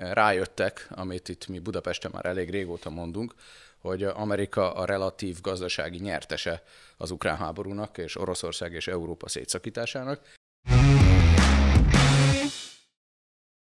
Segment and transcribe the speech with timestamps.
[0.00, 3.34] rájöttek, amit itt mi Budapesten már elég régóta mondunk,
[3.78, 6.62] hogy Amerika a relatív gazdasági nyertese
[6.96, 10.20] az ukrán háborúnak, és Oroszország és Európa szétszakításának.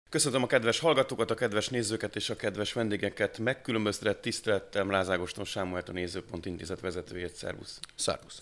[0.09, 3.37] Köszönöm a kedves hallgatókat, a kedves nézőket és a kedves vendégeket.
[3.37, 7.35] Megkülönböztetett tisztelettem Lázágoston Sámuelt a Nézőpont Intézet vezetőjét.
[7.35, 7.79] Szervusz.
[7.95, 8.41] Szervusz.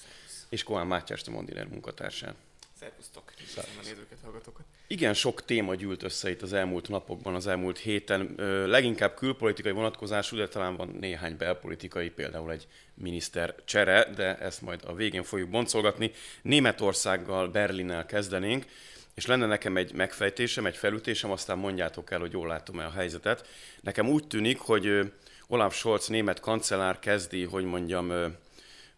[0.49, 2.35] És Kohán Mátyás, a Mondiner munkatársán.
[2.79, 3.77] Szervusztok, Szervusz.
[3.77, 4.65] a nézőket, hallgatókat.
[4.87, 8.35] Igen, sok téma gyűlt össze itt az elmúlt napokban, az elmúlt héten.
[8.67, 14.79] Leginkább külpolitikai vonatkozású, de talán van néhány belpolitikai, például egy miniszter csere, de ezt majd
[14.85, 16.11] a végén fogjuk boncolgatni.
[16.41, 18.65] Németországgal, Berlinnel kezdenénk,
[19.13, 23.47] és lenne nekem egy megfejtésem, egy felütésem, aztán mondjátok el, hogy jól látom-e a helyzetet.
[23.81, 25.11] Nekem úgy tűnik, hogy
[25.47, 28.35] Olaf Scholz német kancellár kezdi, hogy mondjam,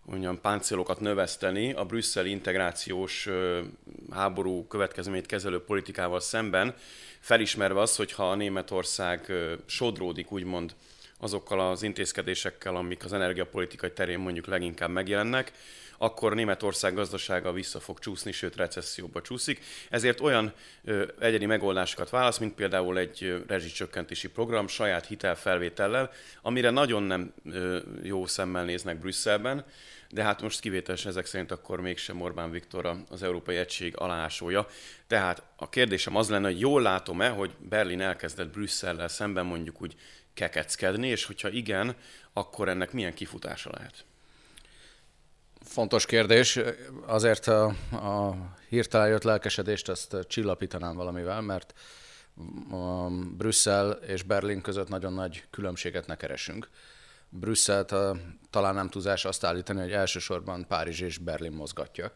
[0.07, 3.29] mondjam, páncélokat növeszteni a brüsszeli integrációs
[4.11, 6.75] háború következményét kezelő politikával szemben,
[7.20, 9.31] felismerve azt, hogyha a Németország
[9.66, 10.75] sodródik, úgymond
[11.20, 15.52] azokkal az intézkedésekkel, amik az energiapolitikai terén mondjuk leginkább megjelennek,
[15.97, 19.59] akkor Németország gazdasága vissza fog csúszni, sőt recesszióba csúszik.
[19.89, 26.11] Ezért olyan ö, egyedi megoldásokat válasz, mint például egy rezsicsökkentési program saját hitelfelvétellel,
[26.42, 29.66] amire nagyon nem ö, jó szemmel néznek Brüsszelben,
[30.09, 34.67] de hát most kivételesen ezek szerint akkor mégsem Orbán Viktor az Európai Egység alásója.
[35.08, 39.95] Tehát a kérdésem az lenne, hogy jól látom-e, hogy Berlin elkezdett Brüsszellel szemben mondjuk úgy
[40.33, 41.95] kekeckedni, és hogyha igen,
[42.33, 44.05] akkor ennek milyen kifutása lehet?
[45.61, 46.59] Fontos kérdés.
[47.05, 48.36] Azért a, a
[48.69, 51.73] hirtelen jött lelkesedést azt csillapítanám valamivel, mert
[53.38, 56.69] Brüsszel és Berlin között nagyon nagy különbséget ne keresünk.
[57.30, 58.17] Brüsszelt a,
[58.50, 62.11] talán nem túlzás azt állítani, hogy elsősorban Párizs és Berlin mozgatja.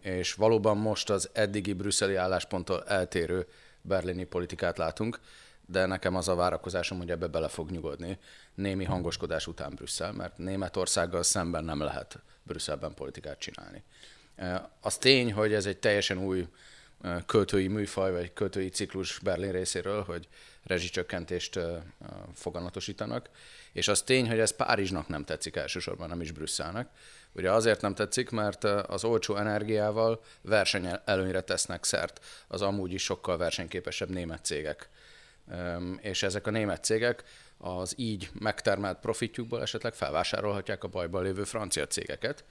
[0.00, 3.46] És valóban most az eddigi brüsszeli állásponttól eltérő
[3.82, 5.20] berlini politikát látunk,
[5.66, 8.18] de nekem az a várakozásom, hogy ebbe bele fog nyugodni
[8.54, 13.82] némi hangoskodás után Brüsszel, mert Németországgal szemben nem lehet Brüsszelben politikát csinálni.
[14.80, 16.48] Az tény, hogy ez egy teljesen új
[17.26, 20.28] költői műfaj, vagy költői ciklus Berlin részéről, hogy
[20.62, 21.58] rezsicsökkentést
[22.34, 23.28] foganatosítanak,
[23.72, 26.88] és az tény, hogy ez Párizsnak nem tetszik elsősorban, nem is Brüsszelnek.
[27.32, 33.36] Ugye azért nem tetszik, mert az olcsó energiával versenyelőnyre tesznek szert az amúgy is sokkal
[33.36, 34.88] versenyképesebb német cégek.
[36.00, 37.24] És ezek a német cégek
[37.58, 42.44] az így megtermelt profitjukból esetleg felvásárolhatják a bajban lévő francia cégeket.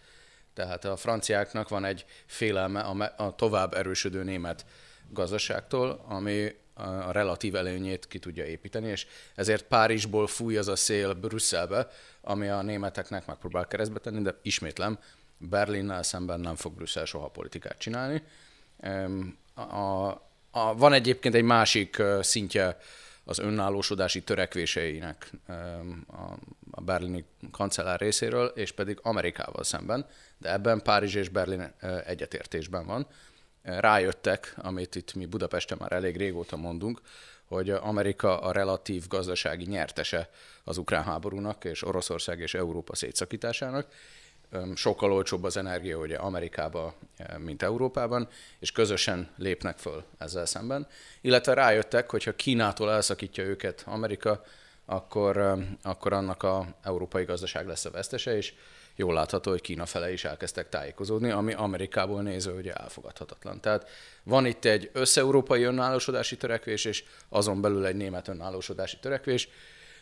[0.53, 2.79] Tehát a franciáknak van egy félelme
[3.17, 4.65] a, tovább erősödő német
[5.09, 11.13] gazdaságtól, ami a relatív előnyét ki tudja építeni, és ezért Párizsból fúj az a szél
[11.13, 11.87] Brüsszelbe,
[12.21, 14.99] ami a németeknek megpróbál keresztbe tenni, de ismétlem,
[15.37, 18.23] Berlinnel szemben nem fog Brüsszel soha politikát csinálni.
[19.53, 20.07] A,
[20.51, 22.77] a, van egyébként egy másik szintje
[23.23, 25.31] az önállósodási törekvéseinek
[26.71, 30.05] a berlini kancellár részéről, és pedig Amerikával szemben,
[30.37, 31.73] de ebben Párizs és Berlin
[32.05, 33.07] egyetértésben van.
[33.63, 37.01] Rájöttek, amit itt mi Budapesten már elég régóta mondunk,
[37.45, 40.29] hogy Amerika a relatív gazdasági nyertese
[40.63, 43.87] az ukrán háborúnak és Oroszország és Európa szétszakításának,
[44.75, 46.93] sokkal olcsóbb az energia ugye Amerikában,
[47.37, 48.27] mint Európában,
[48.59, 50.87] és közösen lépnek föl ezzel szemben.
[51.21, 54.43] Illetve rájöttek, hogy ha Kínától elszakítja őket Amerika,
[54.85, 58.53] akkor, akkor annak a európai gazdaság lesz a vesztese, és
[59.01, 63.59] jól látható, hogy Kína fele is elkezdtek tájékozódni, ami Amerikából néző ugye elfogadhatatlan.
[63.59, 63.89] Tehát
[64.23, 69.49] van itt egy összeurópai önállósodási törekvés, és azon belül egy német önállósodási törekvés.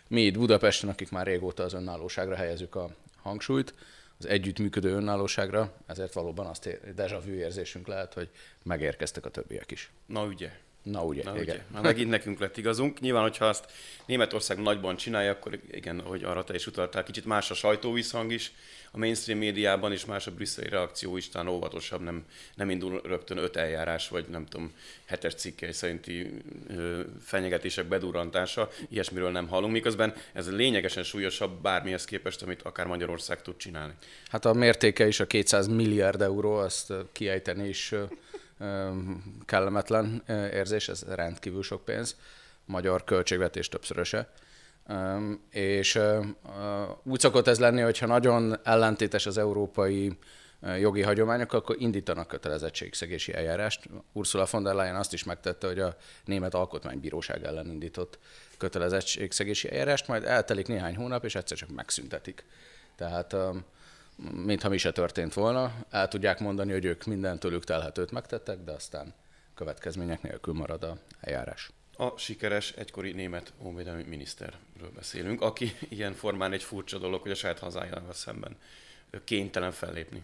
[0.07, 2.89] Mi itt Budapesten, akik már régóta az önállóságra helyezzük a
[3.21, 3.73] hangsúlyt,
[4.19, 8.29] az együttműködő önállóságra, ezért valóban azt deja érzésünk lehet, hogy
[8.63, 9.91] megérkeztek a többiek is.
[10.05, 10.51] Na ugye.
[10.91, 11.43] Na ugye, Na, igen.
[11.43, 11.63] Ugye.
[11.73, 12.99] Már megint nekünk lett igazunk.
[12.99, 13.65] Nyilván, hogyha azt
[14.05, 18.51] Németország nagyban csinálja, akkor igen, hogy arra te is utaltál, kicsit más a sajtóviszhang is,
[18.91, 23.37] a mainstream médiában is más a brüsszeli reakció is, talán óvatosabb, nem, nem indul rögtön
[23.37, 24.73] öt eljárás, vagy nem tudom,
[25.05, 26.31] hetes cikkei szerinti
[26.67, 33.41] ö, fenyegetések bedurrantása, ilyesmiről nem hallunk, miközben ez lényegesen súlyosabb bármihez képest, amit akár Magyarország
[33.41, 33.93] tud csinálni.
[34.27, 37.93] Hát a mértéke is a 200 milliárd euró, azt kiejteni is
[39.45, 40.23] kellemetlen
[40.53, 42.15] érzés, ez rendkívül sok pénz,
[42.65, 44.31] magyar költségvetés többszöröse.
[45.49, 45.99] És
[47.03, 50.17] úgy szokott ez lenni, hogyha nagyon ellentétes az európai
[50.79, 53.89] jogi hagyományok, akkor indítanak kötelezettségszegési eljárást.
[54.13, 55.95] Ursula von der Leyen azt is megtette, hogy a
[56.25, 58.19] Német Alkotmánybíróság ellen indított
[58.57, 62.45] kötelezettségszegési eljárást, majd eltelik néhány hónap, és egyszer csak megszüntetik.
[62.95, 63.35] Tehát
[64.31, 65.73] mintha mi se történt volna.
[65.89, 69.13] El tudják mondani, hogy ők minden tőlük telhetőt megtettek, de aztán
[69.55, 71.71] következmények nélkül marad a eljárás.
[71.97, 77.35] A sikeres egykori német honvédelmi miniszterről beszélünk, aki ilyen formán egy furcsa dolog, hogy a
[77.35, 78.57] saját hazájával szemben
[79.23, 80.23] kénytelen fellépni.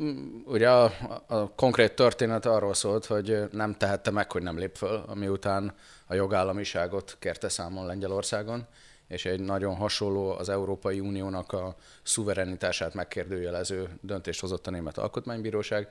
[0.00, 0.92] Mm, ugye a,
[1.26, 5.74] a konkrét történet arról szólt, hogy nem tehette meg, hogy nem lép föl, ami után
[6.06, 8.66] a jogállamiságot kérte számon Lengyelországon,
[9.08, 15.88] és egy nagyon hasonló az Európai Uniónak a szuverenitását megkérdőjelező döntést hozott a Német Alkotmánybíróság.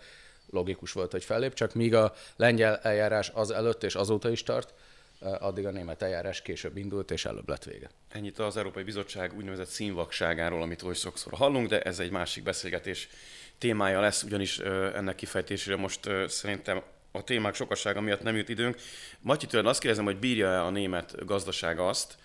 [0.49, 4.73] Logikus volt, hogy fellép, csak míg a lengyel eljárás az előtt és azóta is tart,
[5.19, 7.89] addig a német eljárás később indult, és előbb lett vége.
[8.09, 13.09] Ennyit az Európai Bizottság úgynevezett színvakságáról, amit oly sokszor hallunk, de ez egy másik beszélgetés
[13.57, 14.59] témája lesz, ugyanis
[14.93, 16.81] ennek kifejtésére most szerintem
[17.11, 18.77] a témák sokasága miatt nem jut időnk.
[19.19, 22.17] Matyi tőled azt kérdezem, hogy bírja-e a német gazdaság azt,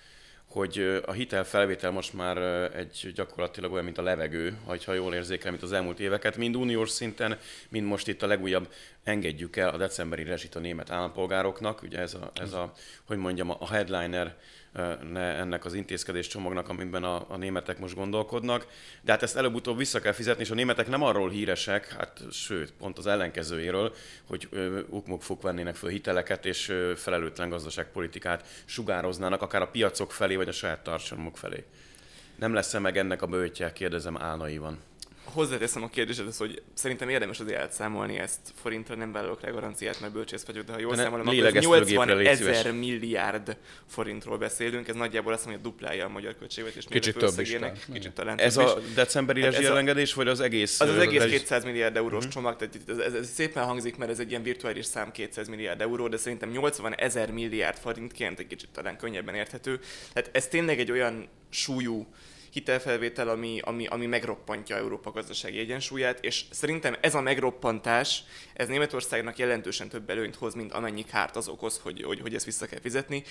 [0.50, 2.36] hogy a hitelfelvétel most már
[2.76, 6.90] egy gyakorlatilag olyan, mint a levegő, ha jól érzékel, mint az elmúlt éveket, mind uniós
[6.90, 7.38] szinten,
[7.68, 8.72] mind most itt a legújabb
[9.04, 11.82] engedjük el a decemberi rezsit a német állampolgároknak.
[11.82, 12.72] Ugye ez a, ez a
[13.04, 14.36] hogy mondjam, a headliner
[15.14, 18.66] ennek az intézkedés csomagnak, amiben a, a németek most gondolkodnak.
[19.02, 22.72] De hát ezt előbb-utóbb vissza kell fizetni, és a németek nem arról híresek, hát sőt,
[22.72, 23.94] pont az ellenkezőjéről,
[24.26, 24.48] hogy
[24.88, 30.82] ukmuk vennének föl hiteleket, és felelőtlen gazdaságpolitikát sugároznának, akár a piacok felé, vagy a saját
[30.82, 31.64] társadalmuk felé.
[32.36, 34.78] Nem lesz-e meg ennek a bőtje, kérdezem álnaivan
[35.32, 40.12] hozzáteszem a kérdésedhez, hogy szerintem érdemes azért elszámolni ezt forintra, nem vállalok rá garanciát, mert
[40.12, 43.56] bölcsész vagyok, de ha jól de számolom, akkor 80 ezer milliárd
[43.86, 46.84] forintról beszélünk, ez nagyjából azt mondja, duplája a magyar költségvetés.
[46.84, 47.56] Kicsit több is.
[47.92, 50.80] Kicsit talán ez a decemberi rezsijelengedés, vagy az egész?
[50.80, 52.32] Az az egész 200 milliárd eurós uh-huh.
[52.32, 55.80] csomag, tehát ez, ez, ez, szépen hangzik, mert ez egy ilyen virtuális szám 200 milliárd
[55.80, 59.80] euró, de szerintem 80 ezer milliárd forintként egy kicsit talán könnyebben érthető.
[60.12, 62.06] Tehát ez tényleg egy olyan súlyú
[62.50, 68.22] hitelfelvétel, ami, ami, ami megroppantja Európa gazdasági egyensúlyát, és szerintem ez a megroppantás,
[68.54, 72.44] ez Németországnak jelentősen több előnyt hoz, mint amennyi kárt az okoz, hogy, hogy, hogy ezt
[72.44, 73.22] vissza kell fizetni.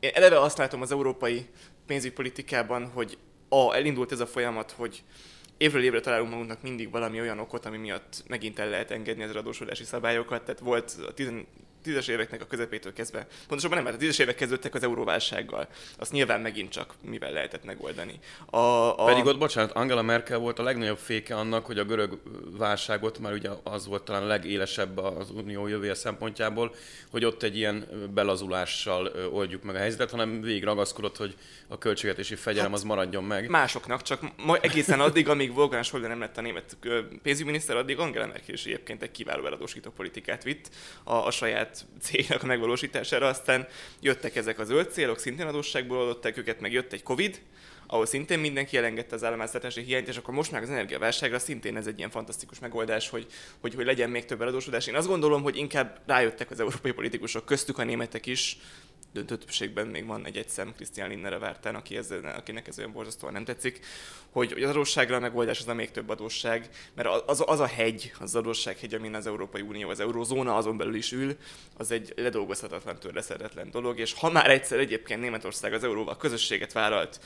[0.00, 1.46] Én eleve azt látom az európai
[1.86, 3.18] pénzügypolitikában, hogy
[3.48, 5.02] a, elindult ez a folyamat, hogy
[5.56, 9.36] évről évre találunk magunknak mindig valami olyan okot, ami miatt megint el lehet engedni az
[9.36, 10.44] adósodási szabályokat.
[10.44, 11.14] Tehát volt a
[11.82, 15.68] tízes éveknek a közepétől kezdve, pontosabban nem, mert a tízes évek kezdődtek az euróválsággal.
[15.98, 18.18] Azt nyilván megint csak mivel lehetett megoldani.
[18.46, 19.04] A, a...
[19.04, 22.18] Pedig ott, bocsánat, Angela Merkel volt a legnagyobb féke annak, hogy a görög
[22.58, 26.74] válságot, már ugye az volt talán a legélesebb az unió jövője szempontjából,
[27.10, 31.34] hogy ott egy ilyen belazulással oldjuk meg a helyzetet, hanem végig ragaszkodott, hogy
[31.68, 33.48] a költségvetési fegyelem hát az maradjon meg.
[33.48, 36.76] Másoknak, csak ma egészen addig, amíg Wolfgang Schäuble nem lett a német
[37.22, 40.70] pénzügyminiszter, addig Angela Merkel is egyébként egy kiváló eladósító politikát vitt
[41.04, 43.66] a, a saját saját célnak a megvalósítására, aztán
[44.00, 47.40] jöttek ezek a zöld célok, szintén adósságból adották őket, meg jött egy Covid,
[47.86, 51.86] ahol szintén mindenki elengedte az államháztartási hiányt, és akkor most már az energiaválságra szintén ez
[51.86, 53.26] egy ilyen fantasztikus megoldás, hogy,
[53.60, 54.86] hogy, hogy legyen még több eladósodás.
[54.86, 58.58] Én azt gondolom, hogy inkább rájöttek az európai politikusok, köztük a németek is,
[59.12, 63.32] döntő többségben még van egy egyszem Christian Linnerre vártán, aki ez, akinek ez olyan borzasztóan
[63.32, 63.80] nem tetszik,
[64.30, 68.12] hogy az adósságra a megoldás az a még több adósság, mert az, az a hegy,
[68.20, 71.36] az adóssághegy, amin az Európai Unió, az Eurózóna azon belül is ül,
[71.76, 77.20] az egy ledolgozhatatlan, törleszedetlen dolog, és ha már egyszer egyébként Németország az euróval közösséget vállalt,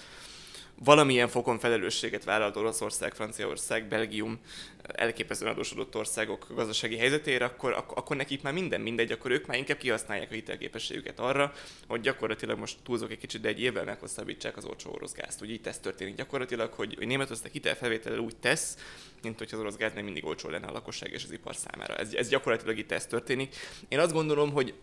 [0.79, 4.39] valamilyen fokon felelősséget vállalt Oroszország, Franciaország, Belgium,
[4.83, 9.59] elképesztően adósodott országok gazdasági helyzetére, akkor, akkor, akkor nekik már minden mindegy, akkor ők már
[9.59, 11.53] inkább kihasználják a hitelképességüket arra,
[11.89, 15.41] hogy gyakorlatilag most túlzok egy kicsit, de egy évvel meghosszabbítsák az olcsó orosz gázt.
[15.41, 18.77] Ugye itt ez történik gyakorlatilag, hogy, hogy Németország hitelfelvétel úgy tesz,
[19.23, 21.97] mint hogy az orosz gáz nem mindig olcsó lenne a lakosság és az ipar számára.
[21.97, 23.55] Ez, ez gyakorlatilag itt ez történik.
[23.89, 24.75] Én azt gondolom, hogy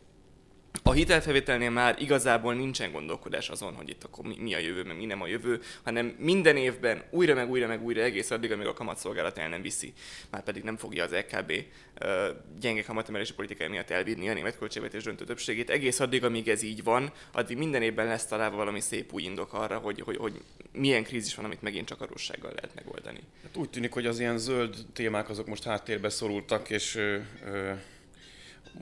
[0.84, 5.06] a hitelfelvételnél már igazából nincsen gondolkodás azon, hogy itt akkor mi, a jövő, meg mi
[5.06, 8.74] nem a jövő, hanem minden évben újra meg újra meg újra egész addig, amíg a
[8.74, 9.94] kamatszolgálat el nem viszi.
[10.30, 11.58] Már pedig nem fogja az uh,
[12.60, 15.70] gyenge kamatemelési politikai miatt elvinni a német költségvetés döntő többségét.
[15.70, 19.54] Egész addig, amíg ez így van, addig minden évben lesz találva valami szép új indok
[19.54, 23.20] arra, hogy, hogy, hogy milyen krízis van, amit megint csak adóssággal lehet megoldani.
[23.44, 27.72] Hát úgy tűnik, hogy az ilyen zöld témák azok most háttérbe szorultak, és ö, ö,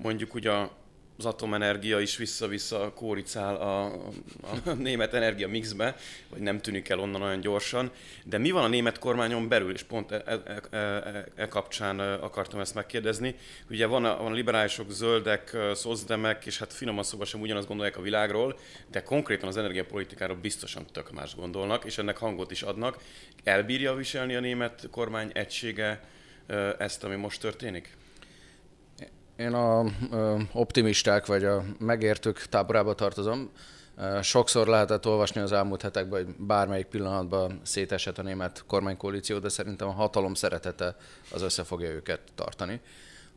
[0.01, 0.77] mondjuk ugye a
[1.19, 5.95] az atomenergia is vissza-vissza kóricál a, a, német energia mixbe,
[6.29, 7.91] vagy nem tűnik el onnan olyan gyorsan.
[8.23, 11.99] De mi van a német kormányon belül, és pont e, e, e, e, e kapcsán
[11.99, 13.35] akartam ezt megkérdezni.
[13.69, 17.97] Ugye van a, van a liberálisok, zöldek, szozdemek, és hát finoman szóval sem ugyanazt gondolják
[17.97, 18.59] a világról,
[18.91, 22.97] de konkrétan az energiapolitikáról biztosan tök más gondolnak, és ennek hangot is adnak.
[23.43, 26.03] Elbírja viselni a német kormány egysége
[26.77, 27.97] ezt, ami most történik?
[29.39, 29.85] Én a
[30.51, 33.51] optimisták vagy a megértők táborába tartozom.
[34.21, 39.87] Sokszor lehetett olvasni az elmúlt hetekben, hogy bármelyik pillanatban szétesett a német kormánykoalíció, de szerintem
[39.87, 40.95] a hatalom szeretete
[41.31, 42.81] az össze fogja őket tartani.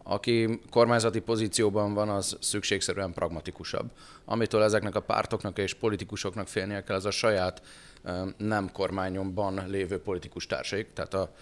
[0.03, 3.91] Aki kormányzati pozícióban van, az szükségszerűen pragmatikusabb.
[4.25, 7.63] Amitől ezeknek a pártoknak és politikusoknak félnie kell, az a saját
[8.37, 11.33] nem kormányomban lévő politikus társaik, tehát a,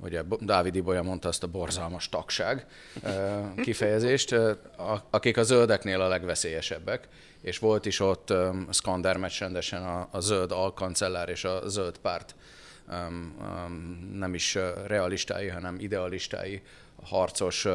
[0.00, 2.66] ugye Dávid Ibolya mondta azt a borzalmas tagság
[3.62, 4.34] kifejezést,
[5.10, 7.08] akik a zöldeknél a legveszélyesebbek,
[7.40, 8.32] és volt is ott
[8.70, 12.34] szkandermecs rendesen a, a zöld alkancellár és a zöld párt
[14.12, 16.62] nem is realistái, hanem idealistái
[17.02, 17.66] harcos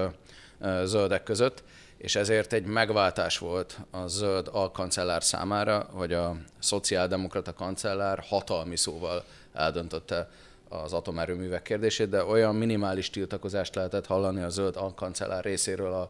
[0.84, 1.64] zöldek között,
[1.98, 9.24] és ezért egy megváltás volt a zöld alkancellár számára, hogy a szociáldemokrata kancellár hatalmi szóval
[9.54, 10.30] eldöntötte
[10.72, 16.10] az atomerőművek kérdését, de olyan minimális tiltakozást lehetett hallani a zöld alkancellár részéről a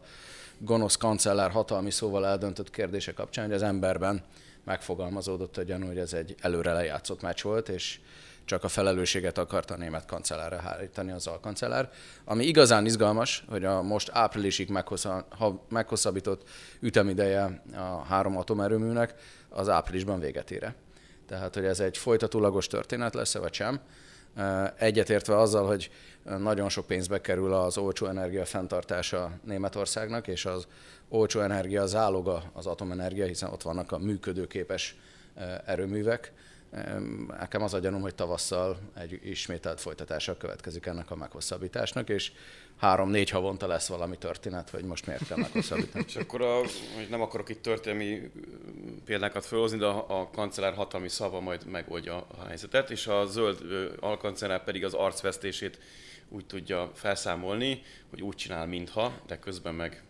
[0.58, 4.22] gonosz kancellár hatalmi szóval eldöntött kérdése kapcsán, hogy az emberben
[4.64, 8.00] megfogalmazódott a gyanú, hogy ez egy előre lejátszott meccs volt, és
[8.44, 11.90] csak a felelősséget akarta a német kancellárra hárítani az alkancellár.
[12.24, 14.70] Ami igazán izgalmas, hogy a most áprilisig
[15.68, 16.48] meghosszabbított
[16.80, 19.14] ütemideje a három atomerőműnek
[19.48, 20.74] az áprilisban véget ére.
[21.26, 23.80] Tehát, hogy ez egy folytatólagos történet lesz-e, vagy sem.
[24.76, 25.90] Egyetértve azzal, hogy
[26.38, 30.66] nagyon sok pénzbe kerül az olcsó energia fenntartása Németországnak, és az
[31.08, 34.96] olcsó energia záloga az atomenergia, hiszen ott vannak a működőképes
[35.64, 36.32] erőművek,
[37.38, 42.32] Nekem az a gyanúm, hogy tavasszal egy ismételt folytatása következik ennek a meghosszabbításnak, és
[42.76, 46.04] három-négy havonta lesz valami történet, hogy most miért kell meghosszabbítani.
[46.08, 46.56] és akkor, a,
[46.94, 48.30] hogy nem akarok itt történelmi
[49.04, 53.60] példákat felhozni, de a, a kancellár hatalmi szava majd megoldja a helyzetet, és a zöld
[54.00, 55.78] alkancellár pedig az arcvesztését
[56.28, 60.02] úgy tudja felszámolni, hogy úgy csinál, mintha, de közben meg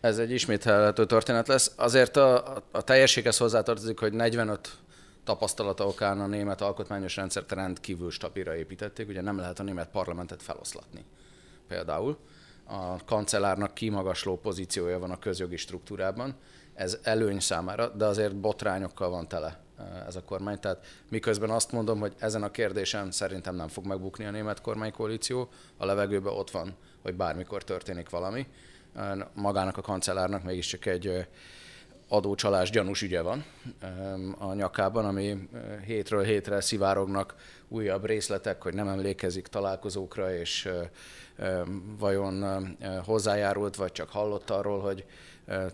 [0.00, 1.72] ez egy ismételhető történet lesz.
[1.76, 4.70] Azért a, a, a teljességhez hozzátartozik, hogy 45
[5.24, 10.42] tapasztalata okán a német alkotmányos rendszert rendkívül stabilra építették, ugye nem lehet a német parlamentet
[10.42, 11.04] feloszlatni.
[11.68, 12.18] Például
[12.64, 16.34] a kancellárnak kimagasló pozíciója van a közjogi struktúrában,
[16.74, 19.60] ez előny számára, de azért botrányokkal van tele
[20.06, 20.60] ez a kormány.
[20.60, 25.48] Tehát miközben azt mondom, hogy ezen a kérdésen szerintem nem fog megbukni a német kormánykoalíció,
[25.76, 28.46] a levegőben ott van, hogy bármikor történik valami.
[29.34, 31.26] Magának a kancellárnak mégiscsak egy
[32.12, 33.44] adócsalás gyanús ügye van
[34.38, 35.48] a nyakában, ami
[35.86, 37.34] hétről hétre szivárognak
[37.68, 40.68] újabb részletek, hogy nem emlékezik találkozókra, és
[41.98, 42.44] vajon
[43.04, 45.04] hozzájárult, vagy csak hallott arról, hogy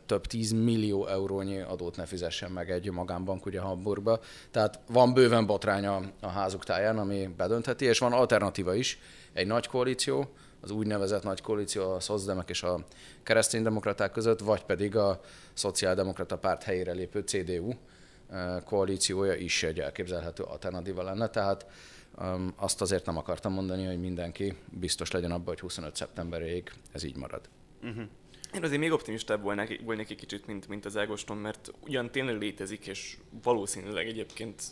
[0.07, 4.21] több 10 millió eurónyi adót ne fizessen meg egy magánbank ugye Hamburgba.
[4.51, 8.99] Tehát van bőven botránya a házuk táján, ami bedöntheti, és van alternatíva is,
[9.33, 10.29] egy nagy koalíció,
[10.61, 12.81] az úgynevezett nagy koalíció a szozdemek és a
[13.23, 15.21] kereszténydemokraták között, vagy pedig a
[15.57, 17.73] szociáldemokrata párt helyére lépő CDU
[18.31, 21.29] eh, koalíciója is egy elképzelhető alternatíva lenne.
[21.29, 21.67] Tehát
[22.57, 25.97] azt azért nem akartam mondani, hogy mindenki biztos legyen abban, hogy 25.
[25.97, 27.49] szeptemberéig ez így marad.
[27.83, 28.05] Uh-huh.
[28.55, 32.39] Én azért még optimistább volnék, volnék egy kicsit, mint, mint az Ágoston, mert ugyan tényleg
[32.39, 34.63] létezik, és valószínűleg egyébként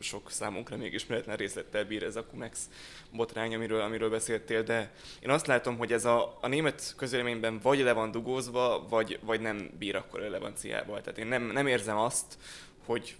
[0.00, 2.68] sok számunkra még ismeretlen részlettel bír ez a Cumex
[3.12, 7.78] botrány, amiről, amiről beszéltél, de én azt látom, hogy ez a, a német közéleményben vagy
[7.78, 11.00] le van dugózva, vagy, vagy nem bír akkor relevanciával.
[11.00, 12.38] Tehát én nem, nem érzem azt,
[12.86, 13.16] hogy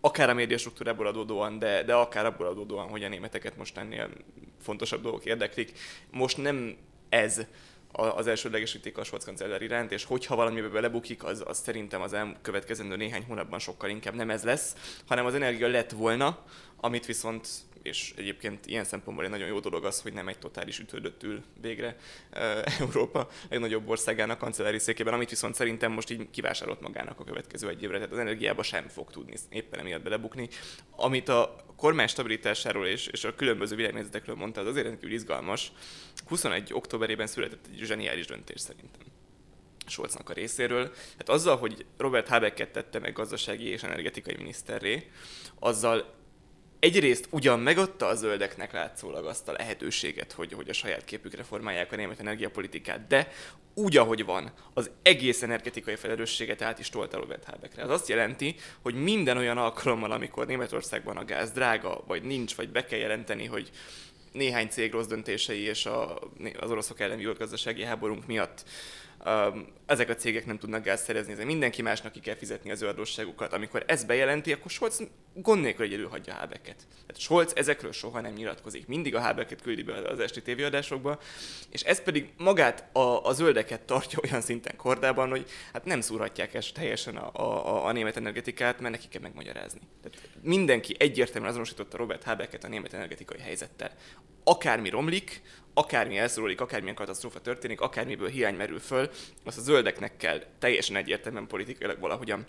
[0.00, 4.10] akár a média struktúrából adódóan, de, de akár abból adódóan, hogy a németeket most ennél
[4.60, 5.72] fontosabb dolgok érdeklik.
[6.10, 6.76] Most nem
[7.08, 7.46] ez
[7.92, 12.96] az elsődlegesítik a Scholz kancellár iránt, és hogyha valamibe belebukik, az, az szerintem az elkövetkezendő
[12.96, 14.74] néhány hónapban sokkal inkább nem ez lesz,
[15.06, 16.38] hanem az energia lett volna,
[16.80, 17.48] amit viszont
[17.86, 21.42] és egyébként ilyen szempontból egy nagyon jó dolog az, hogy nem egy totális ütődött ül
[21.60, 21.96] végre
[22.80, 27.82] Európa legnagyobb országának kancellári székében, amit viszont szerintem most így kivásárolt magának a következő egy
[27.82, 30.48] évre, tehát az energiába sem fog tudni éppen emiatt belebukni.
[30.90, 35.72] Amit a kormány stabilitásáról és, és a különböző világnézetekről mondta, az azért rendkívül izgalmas.
[36.26, 36.72] 21.
[36.72, 39.00] októberében született egy zseniális döntés szerintem.
[39.86, 40.92] Scholznak a részéről.
[41.18, 45.10] Hát azzal, hogy Robert Habecket tette meg gazdasági és energetikai miniszterré,
[45.58, 46.15] azzal
[46.86, 51.92] egyrészt ugyan megadta a zöldeknek látszólag azt a lehetőséget, hogy, hogy a saját képükre formálják
[51.92, 53.28] a német energiapolitikát, de
[53.74, 57.82] úgy, ahogy van, az egész energetikai felelősséget át is tolta Robert Habekre.
[57.82, 62.68] Ez azt jelenti, hogy minden olyan alkalommal, amikor Németországban a gáz drága, vagy nincs, vagy
[62.68, 63.70] be kell jelenteni, hogy
[64.32, 66.18] néhány cég rossz döntései és a,
[66.58, 68.64] az oroszok elleni gazdasági háborunk miatt
[69.86, 72.88] ezek a cégek nem tudnak gáz szerezni, ezért mindenki másnak ki kell fizetni az ő
[72.88, 73.52] adósságukat.
[73.52, 75.02] Amikor ez bejelenti, akkor Scholz
[75.34, 76.76] gond nélkül egyedül hagyja a Hábeket.
[76.88, 78.86] Tehát Scholz ezekről soha nem nyilatkozik.
[78.86, 81.18] Mindig a Hábeket küldi be az esti tévéadásokba,
[81.70, 86.54] és ez pedig magát a, a zöldeket tartja olyan szinten kordában, hogy hát nem szúrhatják
[86.54, 89.80] ezt teljesen a, a, a német energetikát, mert neki kell megmagyarázni.
[90.02, 93.90] Tehát mindenki egyértelműen azonosította Robert Hábeket a német energetikai helyzettel
[94.48, 95.42] akármi romlik,
[95.74, 99.10] akármi elszólik, akármilyen katasztrófa történik, akármiből hiány merül föl,
[99.44, 102.46] azt a zöldeknek kell teljesen egyértelműen politikailag valahogyan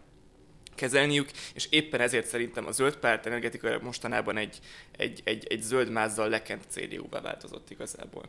[0.76, 4.60] kezelniük, és éppen ezért szerintem a zöld párt energetikai mostanában egy,
[4.92, 8.24] egy, egy, egy zöld mázzal lekent CDU-ba változott igazából.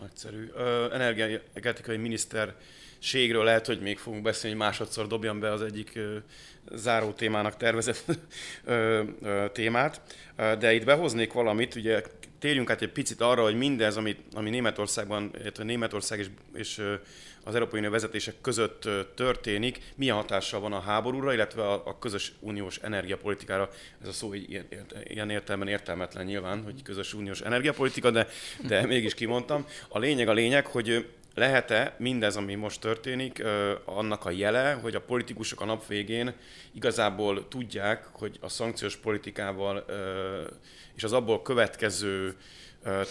[0.00, 0.50] Nagyszerű.
[0.92, 6.16] energetikai miniszterségről lehet, hogy még fogunk beszélni, hogy másodszor dobjam be az egyik ö,
[6.72, 8.04] záró témának tervezett
[8.64, 10.00] ö, ö, témát,
[10.36, 12.02] de itt behoznék valamit, ugye
[12.38, 16.82] térjünk át egy picit arra, hogy mindez, ami, ami Németországban, illetve Németország és, és
[17.44, 22.32] az Európai Unió vezetések között történik, milyen hatással van a háborúra, illetve a, a közös
[22.40, 23.70] uniós energiapolitikára.
[24.02, 24.66] Ez a szó ilyen,
[25.04, 28.28] ilyen értelemben értelmetlen nyilván, hogy közös uniós energiapolitika, de,
[28.66, 29.66] de mégis kimondtam.
[29.88, 33.44] A lényeg a lényeg, hogy lehet-e mindez, ami most történik,
[33.84, 36.34] annak a jele, hogy a politikusok a nap végén
[36.72, 39.84] igazából tudják, hogy a szankciós politikával
[40.94, 42.36] és az abból következő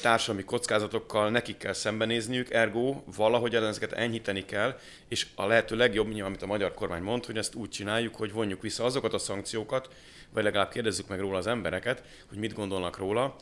[0.02, 6.26] társadalmi kockázatokkal nekik kell szembenézniük, ergo valahogy ezeket enyhíteni kell, és a lehető legjobb, nyilván,
[6.26, 9.90] amit a magyar kormány mond, hogy ezt úgy csináljuk, hogy vonjuk vissza azokat a szankciókat,
[10.34, 13.36] vagy legalább kérdezzük meg róla az embereket, hogy mit gondolnak róla,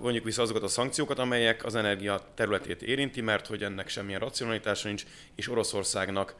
[0.00, 4.88] vonjuk vissza azokat a szankciókat, amelyek az energia területét érinti, mert hogy ennek semmilyen racionalitása
[4.88, 5.04] nincs,
[5.34, 6.34] és Oroszországnak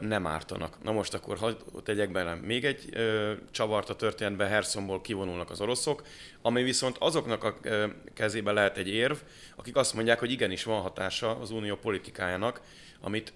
[0.00, 0.82] nem ártanak.
[0.82, 1.54] Na most akkor hadd
[1.84, 6.02] tegyek bele még egy ö, csavart a történetben, Herszomból kivonulnak az oroszok,
[6.42, 9.16] ami viszont azoknak a ö, kezébe lehet egy érv,
[9.56, 12.60] akik azt mondják, hogy igenis van hatása az unió politikájának,
[13.00, 13.32] amit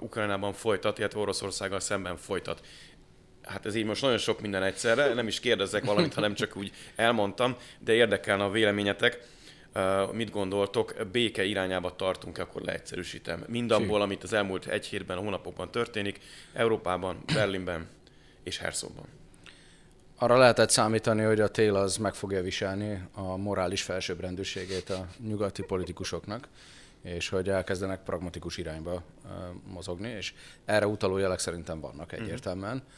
[0.00, 2.60] Ukrajnában folytat, illetve Oroszországgal szemben folytat.
[3.46, 6.72] Hát ez így most nagyon sok minden egyszerre, nem is kérdezzek valamit, hanem csak úgy
[6.96, 9.18] elmondtam, de érdekelne a véleményetek
[10.12, 13.44] mit gondoltok, béke irányába tartunk, akkor leegyszerűsítem.
[13.48, 16.20] Mindabból, amit az elmúlt egy hétben, hónapokban történik,
[16.52, 17.88] Európában, Berlinben
[18.42, 19.04] és Herszogban.
[20.18, 25.62] Arra lehetett számítani, hogy a tél az meg fogja viselni a morális felsőbbrendűségét a nyugati
[25.62, 26.48] politikusoknak,
[27.02, 29.02] és hogy elkezdenek pragmatikus irányba
[29.72, 30.34] mozogni, és
[30.64, 32.22] erre utaló jelek szerintem vannak mhm.
[32.22, 32.76] egyértelműen.
[32.76, 32.90] Uh-huh.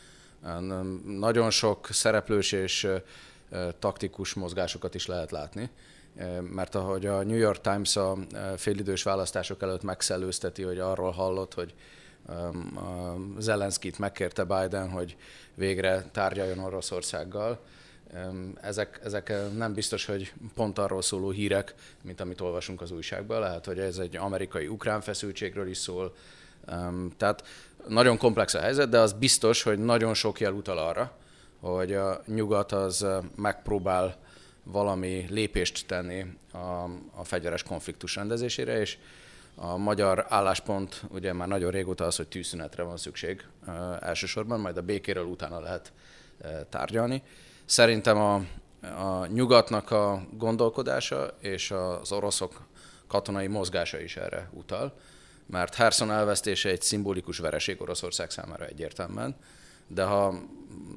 [1.05, 2.89] Nagyon sok szereplős és
[3.79, 5.71] taktikus mozgásokat is lehet látni
[6.51, 8.17] mert ahogy a New York Times a
[8.57, 11.75] félidős választások előtt megszellőzteti, hogy arról hallott, hogy
[13.39, 15.17] Zelenszkit megkérte Biden, hogy
[15.55, 17.61] végre tárgyaljon Oroszországgal.
[18.61, 23.41] Ezek, ezek nem biztos, hogy pont arról szóló hírek, mint amit olvasunk az újságban.
[23.41, 26.15] Lehet, hogy ez egy amerikai-ukrán feszültségről is szól.
[27.17, 27.45] Tehát
[27.89, 31.13] nagyon komplex a helyzet, de az biztos, hogy nagyon sok jel utal arra,
[31.61, 34.17] hogy a nyugat az megpróbál
[34.63, 36.59] valami lépést tenni a,
[37.15, 38.99] a fegyveres konfliktus rendezésére, és
[39.55, 43.45] a magyar álláspont ugye már nagyon régóta az, hogy tűzszünetre van szükség
[44.01, 45.93] elsősorban, majd a békéről utána lehet
[46.69, 47.23] tárgyalni.
[47.65, 48.35] Szerintem a,
[48.83, 52.67] a nyugatnak a gondolkodása és az oroszok
[53.07, 54.93] katonai mozgása is erre utal,
[55.51, 59.37] mert Herson elvesztése egy szimbolikus vereség Oroszország számára egyértelműen,
[59.87, 60.43] de ha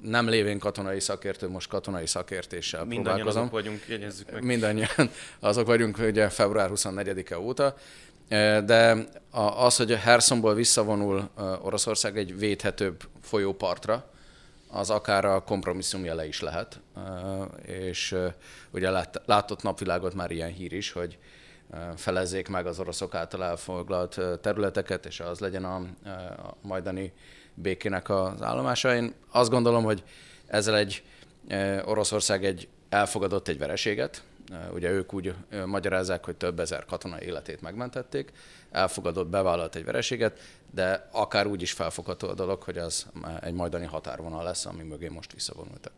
[0.02, 3.42] nem lévén katonai szakértő, most katonai szakértéssel Mindannyian próbálkozom.
[3.42, 4.44] azok vagyunk, jegyezzük meg.
[4.44, 4.90] Mindannyian
[5.40, 7.76] azok vagyunk ugye február 24-e óta,
[8.28, 8.98] e, de
[9.56, 14.10] az, hogy Hersonból visszavonul e, Oroszország egy védhetőbb folyópartra,
[14.68, 16.80] az akár a kompromisszum jele is lehet.
[16.96, 17.02] E,
[17.72, 18.16] és
[18.72, 18.90] ugye
[19.26, 21.18] látott napvilágot már ilyen hír is, hogy
[21.96, 27.14] felezzék meg az oroszok által elfoglalt területeket, és az legyen a, a majdani
[27.54, 28.96] békének az állomása.
[28.96, 30.04] Én azt gondolom, hogy
[30.48, 31.04] ezzel egy
[31.86, 34.24] Oroszország egy elfogadott egy vereséget,
[34.74, 35.34] ugye ők úgy
[35.66, 38.32] magyarázzák, hogy több ezer katona életét megmentették,
[38.72, 40.40] elfogadott, bevállalt egy vereséget,
[40.72, 43.08] de akár úgy is felfogható a dolog, hogy az
[43.42, 45.92] egy majdani határvonal lesz, ami mögé most visszavonultak.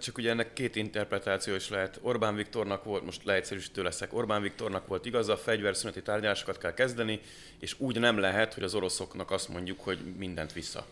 [0.00, 1.98] Csak ugye ennek két interpretáció is lehet.
[2.02, 7.20] Orbán Viktornak volt, most leegyszerűsítő leszek, Orbán Viktornak volt igaza, a fegyverszüneti tárgyalásokat kell kezdeni,
[7.58, 10.86] és úgy nem lehet, hogy az oroszoknak azt mondjuk, hogy mindent vissza.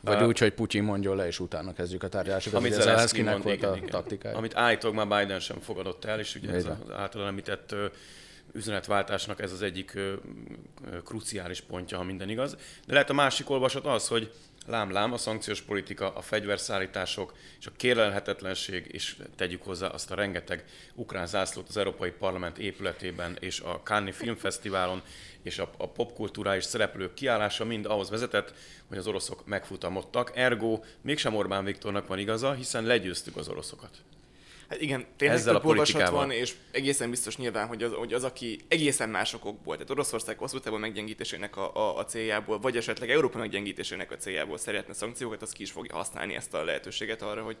[0.00, 2.58] Vagy uh, úgy, hogy Putyin mondjon le, és utána kezdjük a tárgyalásokat.
[2.58, 3.88] Amit Zelenszkinek volt igen, a igen.
[3.88, 4.36] taktikája.
[4.36, 7.74] Amit állítólag már Biden sem fogadott el, és ugye ez az általán említett
[8.52, 9.98] üzenetváltásnak ez az egyik
[11.04, 12.56] kruciális pontja, ha minden igaz.
[12.86, 14.32] De lehet a másik olvasat az, hogy
[14.66, 20.64] lám-lám, a szankciós politika, a fegyverszállítások és a kérlelhetetlenség, és tegyük hozzá azt a rengeteg
[20.94, 25.02] ukrán zászlót az Európai Parlament épületében és a Cannes Filmfesztiválon,
[25.42, 28.54] és a, a popkulturális szereplők kiállása mind ahhoz vezetett,
[28.88, 30.32] hogy az oroszok megfutamodtak.
[30.34, 33.90] Ergo mégsem Orbán Viktornak van igaza, hiszen legyőztük az oroszokat.
[34.74, 38.12] Hát igen, tényleg Ezzel több a olvasat van, és egészen biztos nyilván, hogy az, hogy
[38.12, 43.10] az, aki egészen másokból, tehát Oroszország hosszú távon meggyengítésének a, a, a, céljából, vagy esetleg
[43.10, 47.42] Európa meggyengítésének a céljából szeretne szankciókat, az ki is fogja használni ezt a lehetőséget arra,
[47.42, 47.56] hogy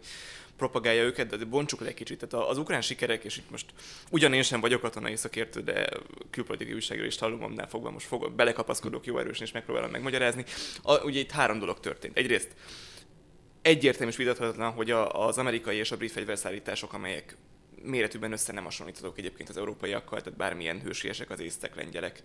[0.56, 2.26] propagálja őket, de bontsuk le egy kicsit.
[2.26, 3.66] Tehát az ukrán sikerek, és itt most
[4.10, 5.88] ugyan én sem vagyok katonai szakértő, de
[6.30, 10.44] külpolitikai újságról is hallom, annál fogva most fogok, belekapaszkodok jó erősen, és megpróbálom megmagyarázni.
[10.82, 12.16] A, ugye itt három dolog történt.
[12.16, 12.48] Egyrészt
[13.64, 17.36] egyértelmű és vitathatatlan, hogy a, az amerikai és a brit fegyverszállítások, amelyek
[17.82, 22.22] méretűben össze nem hasonlíthatók egyébként az európaiakkal, tehát bármilyen hősiesek az észtek, lengyelek,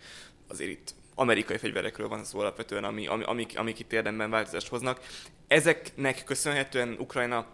[0.48, 5.00] azért itt amerikai fegyverekről van szó alapvetően, ami, ami, amik, amik itt érdemben változást hoznak.
[5.48, 7.46] Ezeknek köszönhetően Ukrajna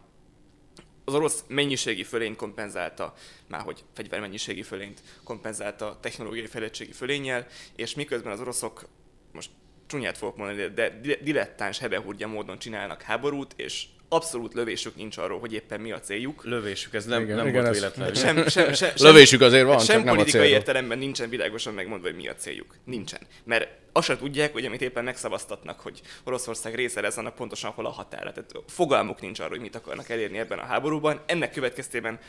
[1.06, 3.13] az orosz mennyiségi fölényt kompenzálta,
[3.48, 8.88] már hogy fegyvermennyiségi fölényt kompenzálta technológiai fejlettségi fölénnyel, és miközben az oroszok
[9.32, 9.50] most
[9.88, 15.54] csúnyát fogok mondani, de dilettáns hebehúrgya módon csinálnak háborút, és abszolút lövésük nincs arról, hogy
[15.54, 16.43] éppen mi a céljuk.
[16.43, 18.13] Lövésük, ez nem, igen, nem igen, volt véletlen.
[18.13, 21.74] Sem, sem, sem, sem, lövésük azért van, sem csak nem politikai a értelemben nincsen világosan
[21.74, 22.76] megmondva, hogy mi a céljuk.
[22.84, 23.19] Nincsen.
[23.43, 27.86] Mert azt sem tudják, hogy amit éppen megszavaztatnak, hogy Oroszország része lesz, annak pontosan hol
[27.86, 28.32] a határa.
[28.32, 31.21] Tehát fogalmuk nincs arról, hogy mit akarnak elérni ebben a háborúban.
[31.26, 32.19] Ennek következtében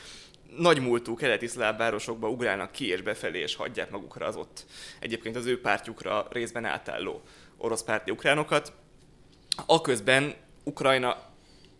[0.57, 4.64] nagy múltú keleti szláv városokba ugrálnak ki és befelé, és hagyják magukra az ott
[5.01, 7.23] egyébként az ő pártjukra részben átálló
[7.59, 8.73] orosz párti ukránokat.
[9.66, 11.16] Aközben Ukrajna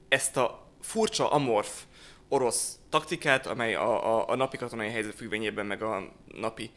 [0.09, 1.83] ezt a furcsa amorf
[2.29, 6.71] orosz taktikát, amely a, a, a napi katonai helyzet függvényében, meg a napi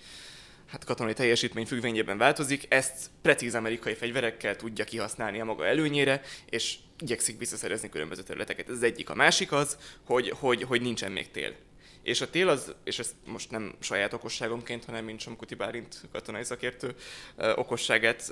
[0.65, 6.77] hát katonai teljesítmény függvényében változik, ezt precíz amerikai fegyverekkel tudja kihasználni a maga előnyére, és
[6.99, 8.69] igyekszik visszaszerezni különböző területeket.
[8.69, 9.09] Ez egyik.
[9.09, 11.55] A másik az, hogy, hogy, hogy nincsen még tél.
[12.03, 16.43] És a tél az, és ezt most nem saját okosságomként, hanem mint Somkuti Bálint katonai
[16.43, 16.95] szakértő
[17.55, 18.29] okosságát